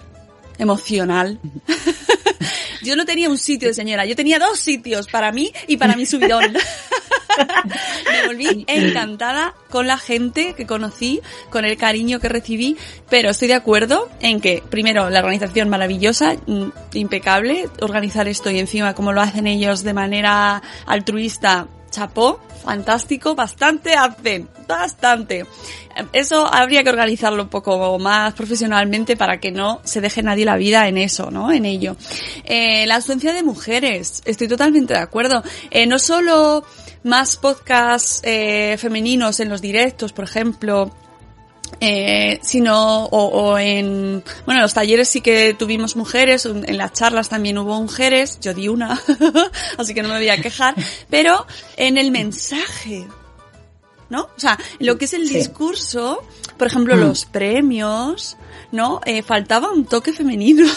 [0.59, 1.39] emocional.
[2.83, 5.97] Yo no tenía un sitio de señora, yo tenía dos sitios para mí y para
[5.97, 6.53] mi subidón.
[8.11, 12.77] me volví encantada con la gente que conocí, con el cariño que recibí,
[13.09, 18.59] pero estoy de acuerdo en que, primero, la organización maravillosa, mm, impecable, organizar esto y
[18.59, 25.47] encima como lo hacen ellos de manera altruista, chapó, fantástico, bastante hacen, bastante.
[26.13, 30.57] Eso habría que organizarlo un poco más profesionalmente para que no se deje nadie la
[30.57, 31.53] vida en eso, ¿no?
[31.53, 31.97] En ello.
[32.45, 35.43] Eh, la ausencia de mujeres, estoy totalmente de acuerdo.
[35.71, 36.65] Eh, no solo
[37.05, 40.91] más podcasts eh, femeninos en los directos, por ejemplo,
[41.81, 46.93] eh, sino o, o, en bueno en los talleres sí que tuvimos mujeres en las
[46.93, 49.01] charlas también hubo mujeres yo di una
[49.79, 50.75] así que no me voy a quejar
[51.11, 53.07] pero en el mensaje
[54.13, 54.29] ¿no?
[54.37, 55.37] O sea, lo que es el sí.
[55.37, 56.23] discurso,
[56.59, 57.01] por ejemplo, mm.
[57.01, 58.37] los premios,
[58.71, 59.01] ¿no?
[59.07, 60.67] Eh, faltaba un toque femenino.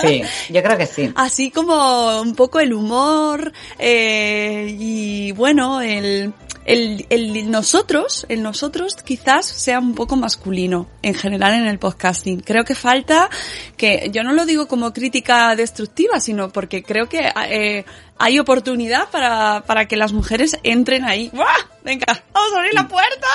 [0.00, 1.12] Sí, yo creo que sí.
[1.16, 6.32] Así como un poco el humor eh, y bueno, el,
[6.68, 12.40] el, el, nosotros, el nosotros quizás sea un poco masculino en general en el podcasting.
[12.40, 13.30] Creo que falta
[13.78, 17.86] que, yo no lo digo como crítica destructiva, sino porque creo que eh,
[18.18, 21.30] hay oportunidad para, para que las mujeres entren ahí.
[21.32, 21.46] ¡Buah!
[21.84, 23.26] Venga, vamos a abrir la puerta.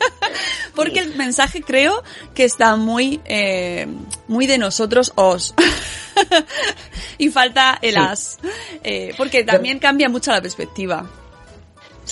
[0.74, 2.02] porque el mensaje creo
[2.34, 3.86] que está muy, eh,
[4.26, 5.54] muy de nosotros os.
[7.18, 8.38] y falta el as.
[8.82, 11.23] Eh, porque también cambia mucho la perspectiva.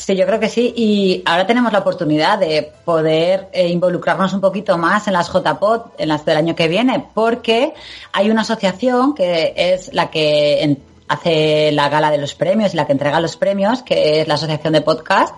[0.05, 0.75] Sí, yo creo que sí.
[0.77, 5.93] Y ahora tenemos la oportunidad de poder eh, involucrarnos un poquito más en las JPOD
[5.97, 7.73] en las del año que viene, porque
[8.13, 12.79] hay una asociación que es la que en, hace la gala de los premios y
[12.79, 15.37] la que entrega los premios, que es la Asociación de Podcast.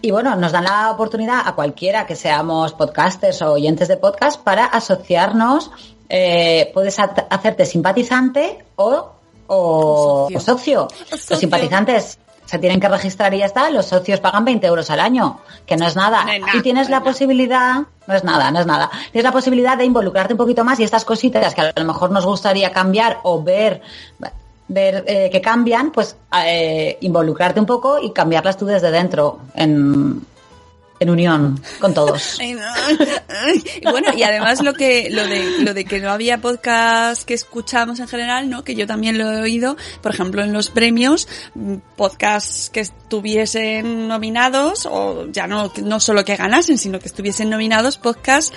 [0.00, 4.42] Y bueno, nos dan la oportunidad a cualquiera que seamos podcasters o oyentes de podcast
[4.42, 5.70] para asociarnos.
[6.08, 9.12] Eh, puedes hacerte simpatizante o,
[9.46, 10.38] o, socio.
[10.38, 10.88] o socio.
[10.90, 11.26] socio.
[11.30, 12.18] Los simpatizantes
[12.52, 13.70] se tienen que registrar y ya está.
[13.70, 16.26] Los socios pagan 20 euros al año, que no es nada.
[16.26, 17.10] No nada y tienes no la nada.
[17.10, 18.90] posibilidad, no es nada, no es nada.
[19.10, 22.10] Tienes la posibilidad de involucrarte un poquito más y estas cositas que a lo mejor
[22.10, 23.80] nos gustaría cambiar o ver
[24.68, 30.20] ver eh, que cambian, pues eh, involucrarte un poco y cambiarlas tú desde dentro en,
[31.02, 32.38] en unión con todos.
[33.82, 37.98] Bueno, y además lo que lo de lo de que no había podcast que escuchamos
[38.00, 38.62] en general, ¿no?
[38.62, 44.08] Que yo también lo he oído, por ejemplo, en los premios, mm, podcasts que estuviesen
[44.08, 48.52] nominados o ya no no solo que ganasen, sino que estuviesen nominados podcasts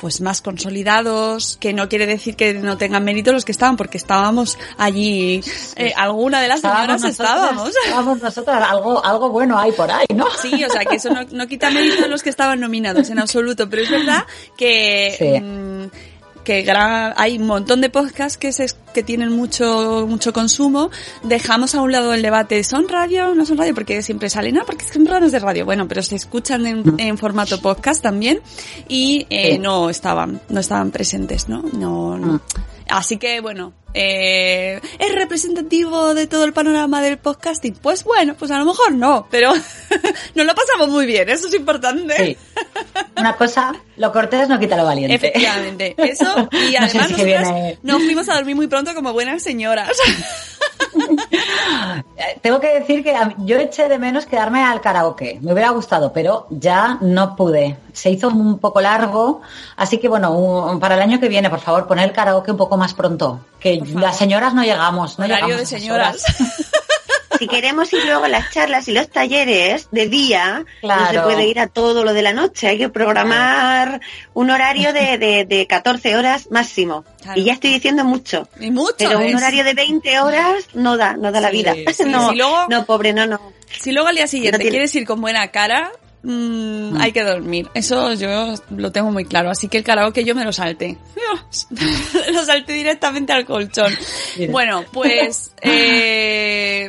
[0.00, 3.98] pues más consolidados, que no quiere decir que no tengan mérito los que estaban, porque
[3.98, 5.42] estábamos allí,
[5.76, 7.68] eh, alguna de las Estábamos señoras nosotras, estábamos.
[7.84, 10.26] estábamos nosotras, algo, algo bueno hay por ahí, ¿no?
[10.40, 13.18] Sí, o sea, que eso no, no quita mérito de los que estaban nominados en
[13.18, 14.24] absoluto, pero es verdad
[14.56, 15.40] que, Sí.
[15.40, 15.90] mm,
[16.44, 20.90] que gra- hay un montón de podcasts que, se, que tienen mucho, mucho consumo.
[21.22, 23.74] Dejamos a un lado el debate, ¿son radio no son radio?
[23.74, 25.64] Porque siempre salen, ah, porque son raros de radio.
[25.64, 28.40] Bueno, pero se escuchan en, en formato podcast también
[28.88, 31.62] y eh, no estaban, no estaban presentes, ¿no?
[31.72, 32.34] No, no.
[32.34, 32.40] Mm.
[32.90, 37.74] Así que bueno, eh, ¿es representativo de todo el panorama del podcasting?
[37.80, 39.52] Pues bueno, pues a lo mejor no, pero
[40.34, 42.14] nos lo pasamos muy bien, eso es importante.
[42.14, 42.36] Sí.
[43.16, 45.14] Una cosa, lo cortés no quita lo valiente.
[45.14, 48.94] Efectivamente, eso y No sé además si nosotras viene- nos fuimos a dormir muy pronto
[48.94, 49.90] como buenas señoras.
[52.42, 55.38] Tengo que decir que yo eché de menos quedarme al karaoke.
[55.42, 57.76] Me hubiera gustado, pero ya no pude.
[57.92, 59.40] Se hizo un poco largo,
[59.76, 62.56] así que bueno, un- para el año que viene, por favor, poner el karaoke un
[62.56, 63.40] poco más pronto.
[63.58, 66.24] Que las señoras no llegamos, no Horario llegamos de señoras.
[67.38, 71.46] Si queremos ir luego a las charlas y los talleres de día, no se puede
[71.46, 72.68] ir a todo lo de la noche.
[72.68, 74.00] Hay que programar
[74.34, 77.04] un horario de, de, de 14 horas máximo.
[77.22, 77.40] Claro.
[77.40, 78.48] Y ya estoy diciendo mucho.
[78.60, 78.94] Y mucho.
[78.98, 81.74] Pero un horario de 20 horas no da, no da la vida.
[81.74, 83.40] sí, no, si luego- no, pobre, no, no.
[83.80, 85.90] Si luego al día siguiente No tiene- quieres ir con buena cara,
[86.22, 87.68] mm, hay que dormir.
[87.74, 89.50] Eso yo lo tengo muy claro.
[89.50, 90.96] Así que el karaoke yo me lo salté.
[92.32, 93.92] lo salté directamente al colchón.
[94.38, 94.52] Mira.
[94.52, 96.88] Bueno, pues eh,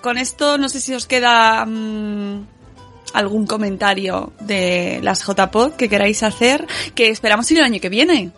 [0.00, 2.46] con esto no sé si os queda mm,
[3.14, 8.30] algún comentario de las JPod que queráis hacer, que esperamos ir el año que viene.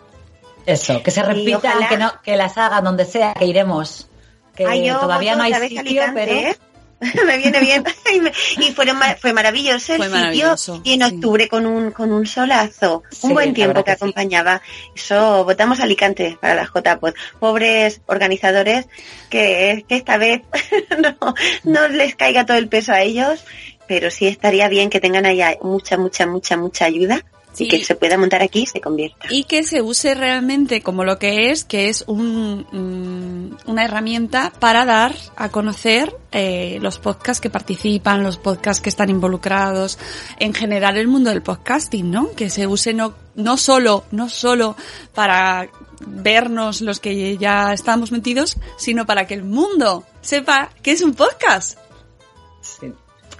[0.65, 4.07] Eso, que se repitan, que, no, que las hagan donde sea, que iremos.
[4.55, 6.31] Que Ay, yo todavía no hay sitio, Alicante, pero...
[6.33, 6.57] ¿eh?
[7.25, 7.83] me viene bien.
[8.13, 10.55] Y me- y fueron fue maravilloso el Fue sitio.
[10.83, 11.15] y en sí.
[11.15, 13.03] octubre con un, con un solazo.
[13.11, 13.95] Sí, un buen tiempo que, sí.
[13.95, 14.61] acompañaba.
[14.95, 17.13] Eso, votamos Alicante para las JPOD.
[17.39, 18.87] Pobres organizadores
[19.29, 20.41] que, que esta vez
[21.21, 23.43] no, no les caiga todo el peso a ellos.
[23.87, 27.23] Pero sí estaría bien que tengan allá mucha, mucha, mucha, mucha ayuda.
[27.65, 29.27] Y que se pueda montar aquí y se convierta.
[29.29, 34.85] y que se use realmente como lo que es, que es un, una herramienta para
[34.85, 39.97] dar a conocer eh, los podcasts que participan, los podcasts que están involucrados,
[40.39, 42.31] en general el mundo del podcasting, ¿no?
[42.31, 44.75] Que se use no, no solo, no solo
[45.13, 45.69] para
[46.05, 51.13] vernos los que ya estamos metidos, sino para que el mundo sepa que es un
[51.13, 51.77] podcast.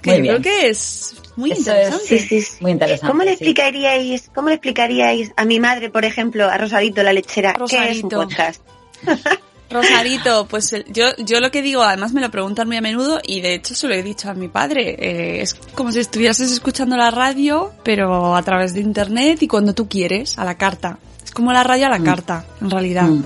[0.02, 2.16] Que yo creo que es muy Eso interesante.
[2.16, 3.10] es, sí, sí, muy interesante.
[3.12, 3.34] ¿Cómo le sí.
[3.34, 8.02] explicaríais, cómo le explicaríais a mi madre, por ejemplo, a Rosadito la lechera, qué es
[8.02, 8.20] un Rosadito.
[8.20, 8.62] podcast?
[9.70, 13.20] Rosadito, pues el- yo, yo lo que digo, además me lo preguntan muy a menudo
[13.22, 14.96] y de hecho se lo he dicho a mi padre.
[14.98, 19.72] eh, es como si estuvieses escuchando la radio, pero a través de internet y cuando
[19.72, 20.98] tú quieres, a la carta.
[21.24, 23.04] Es como la radio a la carta, en realidad.
[23.04, 23.22] Mm.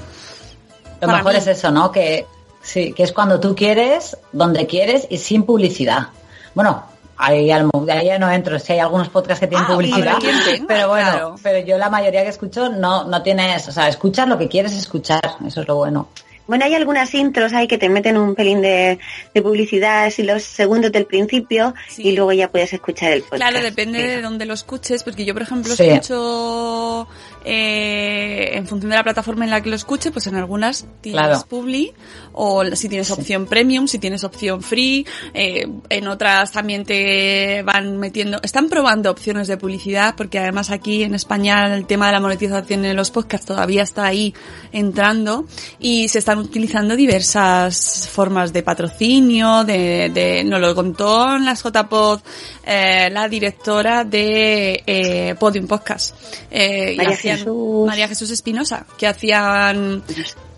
[1.00, 1.38] Lo Para mejor mí.
[1.38, 1.90] es eso, ¿no?
[1.90, 2.26] Que
[2.62, 6.08] sí, que es cuando tú quieres, donde quieres y sin publicidad.
[6.54, 6.84] Bueno,
[7.16, 10.18] ahí, al mo- ahí ya no entro, si hay algunos podcasts que tienen Ah, publicidad,
[10.18, 11.34] tenga, pero bueno, claro.
[11.42, 14.72] pero yo la mayoría que escucho no no tienes, o sea, escuchas lo que quieres
[14.72, 16.08] escuchar, eso es lo bueno.
[16.46, 18.98] Bueno, hay algunas intros ahí que te meten un pelín de,
[19.32, 22.02] de publicidad y los segundos del principio Sí.
[22.08, 23.40] y luego ya puedes escuchar el podcast.
[23.40, 25.84] Claro, depende de dónde lo escuches, porque yo, por ejemplo, Sí.
[25.84, 27.08] escucho
[27.44, 31.20] eh, en función de la plataforma en la que lo escuche, pues en algunas tienes
[31.20, 31.46] Claro.
[31.48, 31.92] Publi,
[32.32, 37.98] o si tienes opción Premium, si tienes opción Free, eh, en otras también te van
[37.98, 42.20] metiendo, están probando opciones de publicidad, porque además aquí en España el tema de la
[42.20, 44.34] monetización en los podcasts todavía está ahí
[44.72, 45.46] entrando,
[45.78, 51.62] y se están utilizando diversas formas de patrocinio, de, de nos lo contó en las
[51.62, 52.20] JPod
[52.66, 56.14] eh, la directora de eh, Podium Podcast.
[56.50, 57.04] Eh, y
[57.36, 57.86] Jesús.
[57.86, 60.02] María Jesús Espinosa, que hacían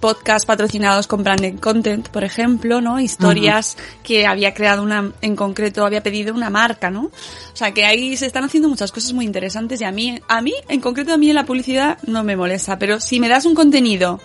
[0.01, 3.01] podcasts patrocinados con branded content, por ejemplo, ¿no?
[3.01, 7.05] Historias que había creado una, en concreto había pedido una marca, ¿no?
[7.05, 10.43] O sea, que ahí se están haciendo muchas cosas muy interesantes y a mí, a
[10.43, 13.47] mí, en concreto a mí en la publicidad no me molesta, pero si me das
[13.47, 14.21] un contenido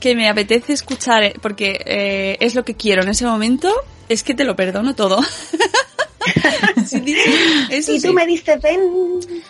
[0.00, 3.72] que me apetece escuchar eh, porque eh, es lo que quiero en ese momento,
[4.08, 5.20] es que te lo perdono todo.
[6.76, 6.96] Eso
[7.70, 8.06] Si sí.
[8.06, 8.80] tú me dices, ven,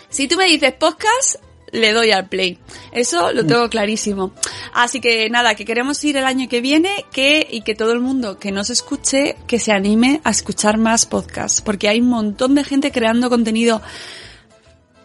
[0.09, 1.35] Si tú me dices podcast,
[1.73, 2.59] le doy al play.
[2.93, 4.31] Eso lo tengo clarísimo.
[4.73, 7.99] Así que nada, que queremos ir el año que viene, que, y que todo el
[7.99, 12.55] mundo que nos escuche, que se anime a escuchar más podcasts, porque hay un montón
[12.55, 13.81] de gente creando contenido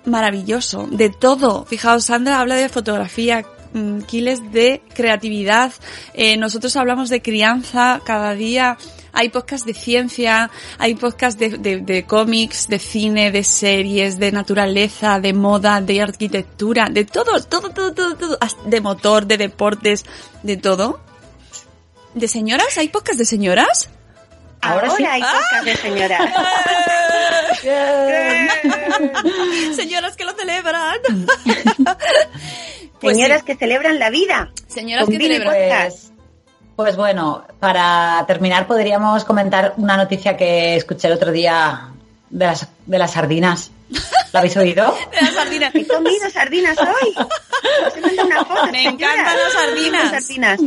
[0.05, 1.65] maravilloso, de todo.
[1.65, 5.73] Fijaos, Sandra habla de fotografía, mm, Kiles de creatividad,
[6.15, 8.77] eh, nosotros hablamos de crianza cada día,
[9.13, 14.33] hay podcasts de ciencia, hay podcasts de, de, de cómics, de cine, de series, de
[14.33, 20.05] naturaleza, de moda, de arquitectura, de todo, todo, todo, todo, todo, de motor, de deportes,
[20.43, 21.01] de todo.
[22.15, 22.77] ¿De señoras?
[22.79, 23.89] ¿Hay podcasts de señoras?
[24.61, 25.05] ahora, Ahora sí.
[25.05, 26.21] hay podcast de señoras.
[29.77, 30.99] señoras que lo celebran.
[33.01, 33.23] Pues sí.
[33.23, 34.51] señoras que celebran la vida.
[34.67, 35.55] Señoras que celebran.
[35.55, 36.08] Pues,
[36.79, 41.89] pues bueno, para terminar podríamos comentar una noticia que escuché el otro día
[42.31, 43.73] de las, de las sardinas.
[44.33, 44.95] ¿La habéis oído?
[45.11, 45.75] De las sardinas.
[45.75, 47.15] He comido sardinas hoy.
[47.85, 50.13] Os he mandado una foto, Me encantan las sardinas.
[50.13, 50.61] Las sardinas.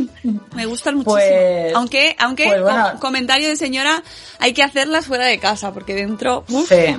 [0.54, 1.14] Me gustan muchísimo.
[1.14, 3.00] Pues- aunque, aunque, pues bueno.
[3.00, 4.02] comentario de señora,
[4.38, 6.94] hay que hacerlas fuera de casa, porque dentro, uf, Sí.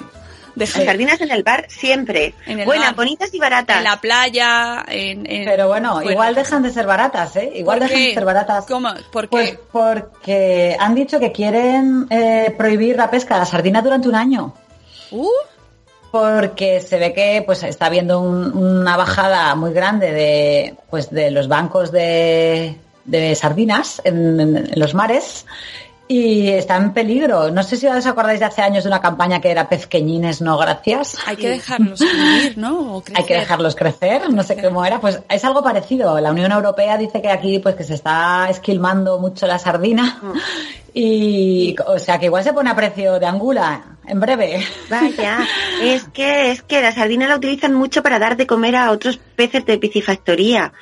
[0.56, 2.34] Deja- Las sardinas en el bar siempre.
[2.46, 3.78] En el Buenas, bonitas y baratas.
[3.78, 7.52] en la playa, en, en- Pero bueno, igual dejan de ser baratas, ¿eh?
[7.56, 8.08] Igual ¿Por dejan qué?
[8.10, 8.66] de ser baratas.
[8.68, 8.90] ¿Cómo?
[9.12, 9.60] ¿Por Pues qué?
[9.72, 14.54] porque han dicho que quieren eh, prohibir la pesca de la sardina durante un año.
[15.12, 15.28] Uh,
[16.12, 21.32] Porque se ve que pues está habiendo un- una bajada muy grande de pues de
[21.32, 25.46] los bancos de, de sardinas en, en los mares
[26.08, 27.50] y está en peligro.
[27.52, 30.58] No sé si os acordáis de hace años de una campaña que era pezqueñines no
[30.58, 31.18] gracias.
[31.26, 32.98] hay que dejarlos vivir, ¿no?
[32.98, 33.40] O Hay que crecer.
[33.40, 36.20] dejarlos crecer, no sé cómo era, pues es algo parecido.
[36.20, 40.20] La Unión Europea dice que aquí pues que se está esquilmando mucho la sardina
[40.94, 44.62] y o sea que igual se pone a precio de angula en breve.
[44.90, 45.40] Vaya,
[45.82, 49.18] es que, es que la sardina la utilizan mucho para dar de comer a otros
[49.18, 50.74] peces de piscifactoría.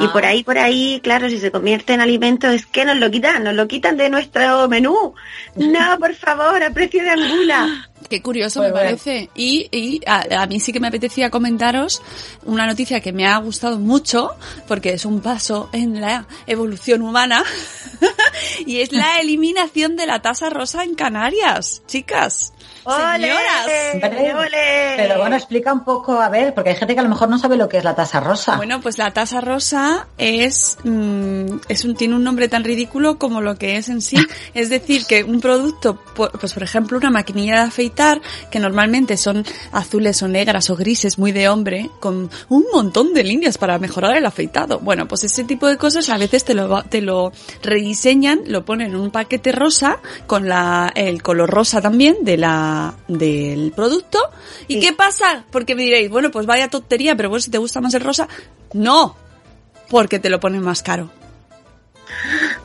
[0.00, 0.12] Y Ah.
[0.12, 3.44] por ahí, por ahí, claro, si se convierte en alimento, es que nos lo quitan,
[3.44, 5.14] nos lo quitan de nuestro menú.
[5.54, 7.90] No, por favor, a precio de angula.
[8.08, 8.86] Qué curioso Pues me bueno.
[8.90, 9.30] parece.
[9.34, 12.02] Y, y a, a mí sí que me apetecía comentaros
[12.44, 14.30] una noticia que me ha gustado mucho,
[14.66, 17.44] porque es un paso en la evolución humana,
[18.66, 22.52] y es la eliminación de la tasa rosa en Canarias, chicas.
[22.84, 23.26] ¡Ole!
[23.26, 24.36] Señoras.
[24.36, 24.94] ¡Ole!
[24.96, 27.38] Pero bueno, explica un poco, a ver, porque hay gente que a lo mejor no
[27.38, 28.56] sabe lo que es la tasa rosa.
[28.56, 33.40] Bueno, pues la tasa rosa es, mm, es un, tiene un nombre tan ridículo como
[33.40, 34.16] lo que es en sí.
[34.54, 38.20] Es decir, que un producto, pues por ejemplo una maquinilla de afeitar,
[38.50, 43.24] que normalmente son azules o negras o grises, muy de hombre, con un montón de
[43.24, 44.78] líneas para mejorar el afeitado.
[44.80, 48.90] Bueno, pues ese tipo de cosas a veces te lo, te lo rediseñan, lo ponen
[48.90, 52.73] en un paquete rosa, con la, el color rosa también de la,
[53.08, 54.18] del producto.
[54.68, 54.80] ¿Y Sí.
[54.80, 55.44] qué pasa?
[55.50, 58.28] Porque me diréis, bueno, pues vaya tontería, pero bueno, si te gusta más el rosa,
[58.72, 59.16] no,
[59.90, 61.10] porque te lo ponen más caro.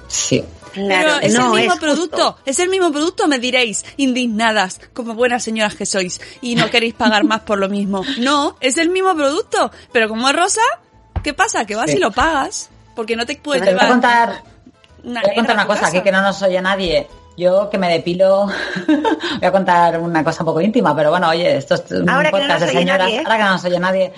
[0.08, 0.44] Sí.
[0.74, 2.40] Claro, Pero es no, el mismo es producto, justo.
[2.46, 6.94] es el mismo producto, me diréis, indignadas, como buenas señoras que sois, y no queréis
[6.94, 8.04] pagar más por lo mismo.
[8.20, 10.62] No, es el mismo producto, pero como es rosa,
[11.24, 11.66] ¿qué pasa?
[11.66, 11.98] Que vas Sí.
[11.98, 14.44] y lo pagas, porque no te puedes Te voy a llevar contar,
[15.04, 17.08] una, voy a contar una cosa aquí que no nos oye nadie.
[17.40, 18.48] Yo que me depilo,
[18.88, 22.32] voy a contar una cosa un poco íntima, pero bueno, oye, esto es un Ahora
[22.32, 23.24] que no podcast nos de señoras, nadie, ¿eh?
[23.24, 24.14] ahora que no nos oye nadie.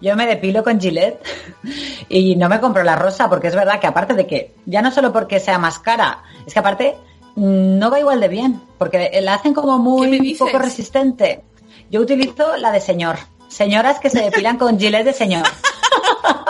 [0.00, 1.20] Yo me depilo con Gillette
[2.08, 4.92] y no me compro la rosa porque es verdad que aparte de que, ya no
[4.92, 6.94] solo porque sea más cara, es que aparte
[7.34, 11.42] mm, no va igual de bien, porque la hacen como ¿Qué me muy poco resistente.
[11.90, 13.18] Yo utilizo la de señor.
[13.48, 15.46] Señoras que se depilan con Gillette de señor.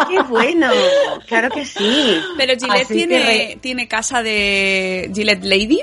[0.06, 0.68] Qué bueno,
[1.26, 2.20] claro que sí.
[2.36, 5.80] Pero Gillette Así tiene, que tiene casa de Gillette Lady,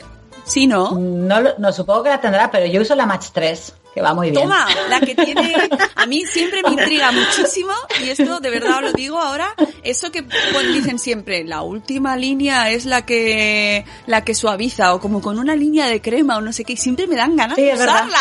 [0.47, 0.91] ¿sí, no?
[0.97, 4.13] No, lo- no supongo que la tendrá, pero yo uso la Match 3, que va
[4.13, 4.41] muy bien.
[4.43, 5.53] Toma, la que tiene,
[5.95, 7.71] a mí siempre me intriga muchísimo
[8.03, 10.25] y esto de verdad os lo digo ahora, eso que
[10.73, 15.55] dicen siempre, la última línea es la que la que suaviza o como con una
[15.55, 18.19] línea de crema o no sé qué, y siempre me dan ganas Sí, de usarla.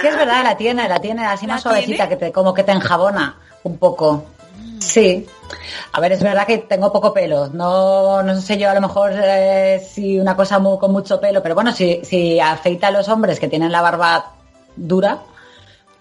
[0.00, 2.08] Sí, es verdad, la tiene, la tiene así ¿La más suavecita, tiene?
[2.08, 4.26] que te, como que te enjabona un poco.
[4.82, 5.26] Sí.
[5.92, 7.48] A ver, es verdad que tengo poco pelo.
[7.48, 11.42] No, no sé yo a lo mejor eh, si una cosa muy, con mucho pelo,
[11.42, 14.32] pero bueno, si, si afeita a los hombres que tienen la barba
[14.76, 15.22] dura,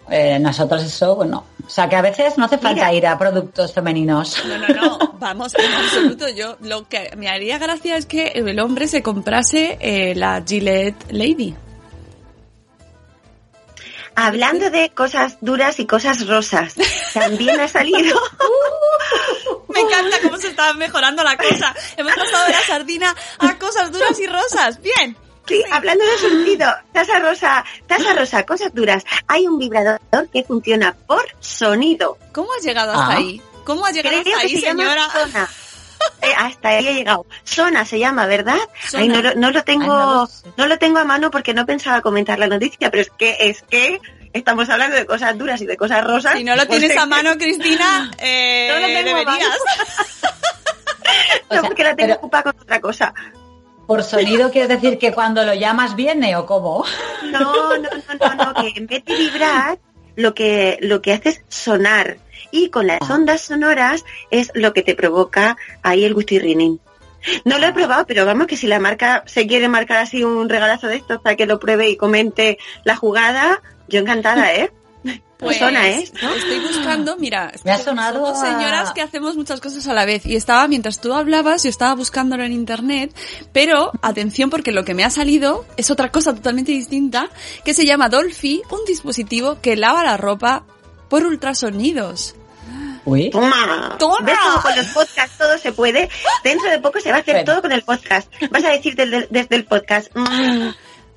[0.10, 1.46] eh, nosotros eso, bueno.
[1.66, 2.94] O sea que a veces no hace falta Mira.
[2.94, 4.44] ir a productos femeninos.
[4.46, 6.30] No, no, no, vamos, en absoluto.
[6.30, 11.12] Yo lo que me haría gracia es que el hombre se comprase eh, la Gillette
[11.12, 11.56] Lady.
[14.26, 16.76] Hablando de cosas duras y cosas rosas,
[17.14, 18.20] también ha salido
[19.70, 21.74] Me encanta cómo se está mejorando la cosa.
[21.98, 24.82] Hemos pasado de la sardina a cosas duras y rosas.
[24.82, 25.16] Bien.
[25.48, 29.04] Sí, hablando de sonido, taza rosa, taza rosa, cosas duras.
[29.28, 30.00] Hay un vibrador
[30.32, 32.18] que funciona por sonido.
[32.32, 33.18] ¿Cómo has llegado hasta Ah.
[33.18, 33.42] ahí?
[33.66, 35.08] ¿Cómo has llegado Creo hasta que ahí, se señora?
[36.38, 37.26] hasta ahí he llegado.
[37.44, 38.58] Sona se llama, ¿verdad?
[38.94, 40.48] Ay, no, lo- no lo tengo, Ay, no lo sé.
[40.58, 43.62] no lo tengo a mano porque no pensaba comentar la noticia, pero es que es
[43.64, 44.00] que
[44.34, 46.38] estamos hablando de cosas duras y de cosas rosas.
[46.38, 49.58] Si no lo pues tienes es a mano, Cristina, eh, No lo tengo deberías.
[51.50, 53.14] O No, sea, porque la tengo pero- ocupada con otra cosa.
[53.88, 56.86] Por sonido quieres decir que cuando lo llamas viene o cómo?
[57.24, 57.90] No, no, no,
[58.36, 59.78] no, no, que en vez de vibrar,
[60.16, 62.18] lo que, lo que hace es sonar.
[62.52, 63.14] Y con las Ah.
[63.16, 66.80] ondas sonoras es lo que te provoca ahí el gustirrinín.
[67.46, 70.50] No lo he probado, pero vamos que si la marca se quiere marcar así un
[70.50, 74.72] regalazo de estos para que lo pruebe y comente la jugada, yo encantada, ¿eh?
[75.38, 76.04] Pues Suena, ¿eh?
[76.04, 80.06] estoy buscando, mira, Me ha sonado somos a- señoras que hacemos muchas cosas a la
[80.06, 83.12] vez y estaba, mientras tú hablabas, yo estaba buscándolo en internet,
[83.52, 87.30] pero atención porque lo que me ha salido es otra cosa totalmente distinta,
[87.66, 90.64] que se llama Dolphy, un dispositivo que lava la ropa
[91.10, 92.36] por ultrasonidos.
[93.04, 93.32] Uy.
[93.32, 93.96] Toma.
[93.98, 94.18] Toma.
[94.22, 96.08] ¿Ves cómo con los podcasts todo se puede?
[96.44, 98.32] Dentro de poco se va a hacer todo con el podcast.
[98.52, 100.12] Vas a decir del- desde el podcast.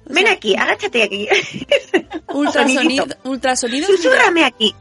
[0.06, 1.28] Ven aquí, agáchate aquí.
[2.32, 4.74] Ultrasonido, ultrasonidos, Susúrrame aquí.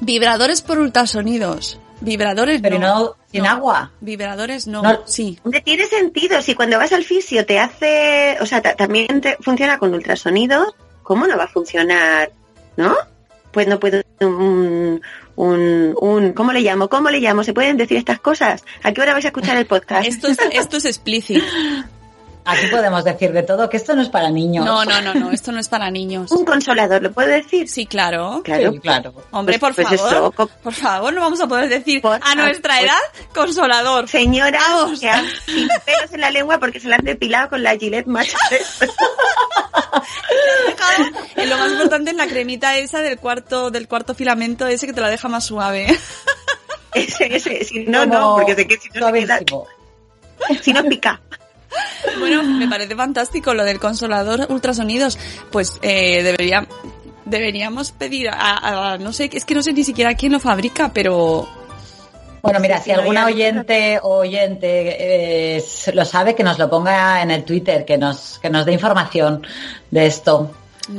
[0.00, 1.78] vibradores por ultrasonidos.
[2.02, 2.98] Vibradores Pero no.
[2.98, 3.90] no sin agua.
[4.00, 4.82] Vibradores no.
[4.82, 5.00] No.
[5.06, 5.38] Sí.
[5.64, 6.40] Tiene sentido.
[6.40, 10.74] Si cuando vas al fisio te hace, o sea, ta- también te funciona con ultrasonidos,
[11.02, 12.30] ¿cómo no va a funcionar?
[12.78, 12.96] ¿No?
[13.50, 15.02] Pues no puedo un,
[15.36, 16.88] un, un, ¿cómo le llamo?
[16.88, 17.44] ¿Cómo le llamo?
[17.44, 18.64] ¿Se pueden decir estas cosas?
[18.82, 20.06] ¿A qué hora vais a escuchar el podcast?
[20.06, 21.44] Esto es, esto es explícito.
[22.44, 24.64] Aquí podemos decir de todo, que esto no es para niños.
[24.64, 25.30] No, no, no, no.
[25.30, 26.30] Esto no es para niños.
[26.32, 27.68] Un consolador, ¿lo puedo decir?
[27.68, 28.40] Sí, claro.
[28.42, 28.72] Claro.
[28.72, 29.14] Sí, claro.
[29.30, 30.32] Hombre, Pues- por pues favor.
[30.38, 32.96] eso, Por favor, no vamos a poder decir Por a nuestra edad
[33.34, 34.08] consolador.
[34.08, 34.58] Señora,
[34.98, 38.06] que han sin pelos en la lengua porque se la han depilado con la Gillette
[38.06, 38.78] Match 3.
[41.36, 44.92] En lo más importante en la cremita esa del cuarto del cuarto filamento ese que
[44.92, 45.86] te la deja más suave.
[46.94, 49.40] ese, ese, si no, Como no, porque sé que si no se queda,
[50.62, 51.20] si no pica.
[52.18, 55.18] Bueno, me parece fantástico lo del consolador ultrasonidos.
[55.50, 56.66] Pues eh, debería
[57.24, 60.90] deberíamos pedir a, a- no sé, es que no sé ni siquiera quién lo fabrica,
[60.92, 61.48] pero
[62.42, 65.64] Bueno, mira, si alguna oyente o oyente eh,
[65.94, 69.46] lo sabe, que nos lo ponga en el Twitter, que nos, que nos dé información
[69.90, 70.50] de esto.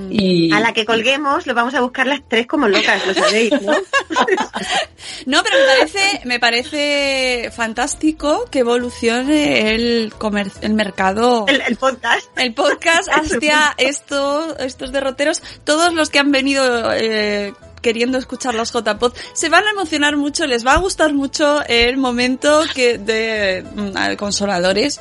[0.10, 3.52] Y A la que colguemos lo vamos a buscar las tres como locas, lo sabéis,
[3.62, 3.74] ¿no?
[5.26, 11.76] no, pero me parece me parece fantástico que evolucione el comer- el mercado El, el
[11.78, 12.28] podcast.
[12.38, 15.42] el podcast hacia esto, estos derroteros.
[15.64, 20.46] Todos los que han venido eh, queriendo escuchar los JPod se van a emocionar mucho,
[20.48, 25.00] les va a gustar mucho el momento que de mm, consoladores.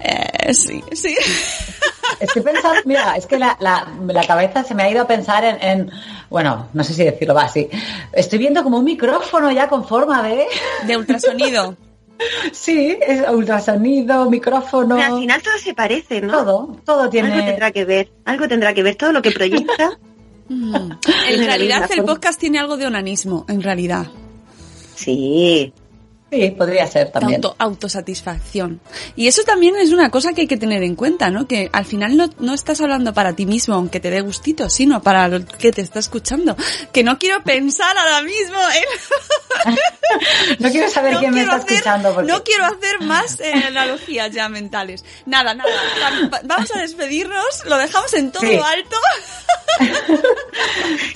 [0.00, 1.16] Eh, sí, sí.
[2.20, 5.44] estoy pensando, mira, es que la, la, la cabeza se me ha ido a pensar
[5.44, 5.90] en, en-
[6.30, 7.68] bueno, no sé si decirlo va así.
[8.12, 10.46] Estoy viendo como un micrófono ya con forma de...
[10.86, 11.76] De ultrasonido.
[12.50, 14.96] Sí, es ultrasonido, micrófono.
[14.96, 16.32] Pero al final todo se parece, ¿no?
[16.32, 17.30] Todo, todo tiene.
[17.32, 19.96] Algo tendrá que ver, algo tendrá que ver, todo lo que proyecta.
[20.48, 20.74] Mm.
[21.30, 24.08] En realidad el podcast tiene algo de onanismo, en realidad.
[24.96, 25.72] Sí.
[26.30, 27.36] Sí, podría ser también.
[27.42, 28.80] Auto, autosatisfacción.
[29.16, 31.46] Y eso también es una cosa que hay que tener en cuenta, ¿no?
[31.48, 35.02] Que al final no, no estás hablando para ti mismo, aunque te dé gustito, sino
[35.02, 36.54] para lo que te está escuchando.
[36.92, 39.74] Que no quiero pensar ahora mismo en...
[40.58, 42.14] No quiero saber no quién me está hacer- escuchando.
[42.14, 42.30] Porque...
[42.32, 45.04] No quiero hacer más eh, analogías ya mentales.
[45.26, 45.70] Nada, nada.
[46.32, 48.54] Va- Vamos a despedirnos, lo dejamos en todo Sí.
[48.62, 48.96] alto.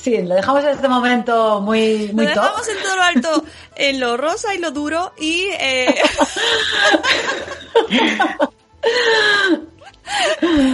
[0.01, 2.35] Sí, lo dejamos en este momento muy, Lo muy top.
[2.35, 3.45] dejamos en todo lo alto,
[3.77, 5.49] en lo rosa y lo duro y...
[5.59, 5.95] eh,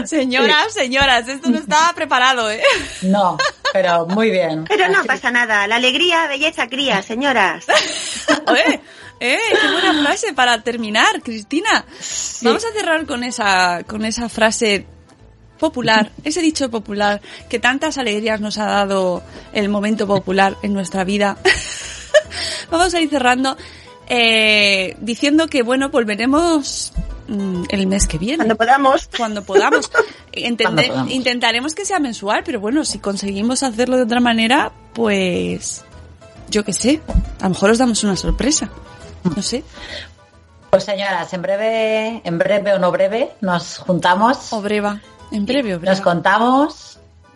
[0.04, 2.62] señoras, señoras, esto no estaba preparado, ¿eh?
[3.02, 3.36] No,
[3.72, 4.64] pero muy bien.
[4.64, 7.66] Pero no pasa nada, la alegría, belleza cría, señoras.
[8.46, 8.80] Oye,
[9.20, 11.84] eh, qué buena frase para terminar, Cristina.
[12.42, 14.86] Vamos a cerrar con esa, con esa frase
[15.58, 19.22] popular, ese dicho popular que tantas alegrías nos ha dado
[19.52, 21.36] el momento popular en nuestra vida.
[22.70, 23.56] Vamos a ir cerrando
[24.08, 26.92] eh, diciendo que bueno volveremos
[27.28, 29.08] mm, el mes que viene Cuando podamos.
[29.16, 29.90] cuando podamos.
[30.32, 31.12] Entende- Cuando podamos.
[31.12, 35.84] Intentaremos que sea mensual, pero bueno, si conseguimos hacerlo de otra manera, pues
[36.50, 37.00] yo qué sé,
[37.40, 38.70] a lo mejor os damos una sorpresa.
[39.36, 39.62] No sé.
[40.70, 45.00] Pues señoras, en breve, en breve o no breve, nos juntamos, O breva.
[45.30, 46.87] En breve, o nos contamos,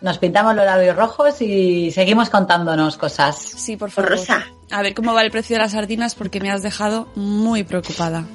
[0.03, 3.37] nos pintamos los labios rojos y seguimos contándonos cosas.
[3.37, 4.11] Sí, por favor.
[4.11, 4.45] Rosa.
[4.69, 8.25] A ver cómo va el precio de las sardinas porque me has dejado muy preocupada.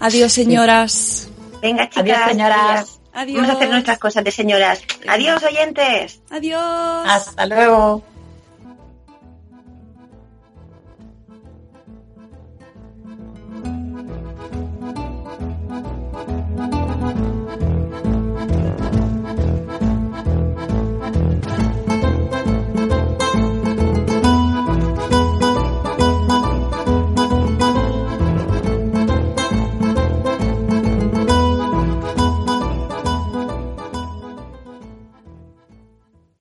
[0.00, 1.30] Adiós, señoras.
[1.62, 2.02] Venga, chicas.
[2.02, 3.00] Adiós, señoras.
[3.12, 3.36] Adiós.
[3.36, 4.82] Vamos a hacer nuestras cosas de señoras.
[5.06, 6.20] Adiós, oyentes.
[6.30, 7.04] Adiós.
[7.06, 8.02] Hasta luego.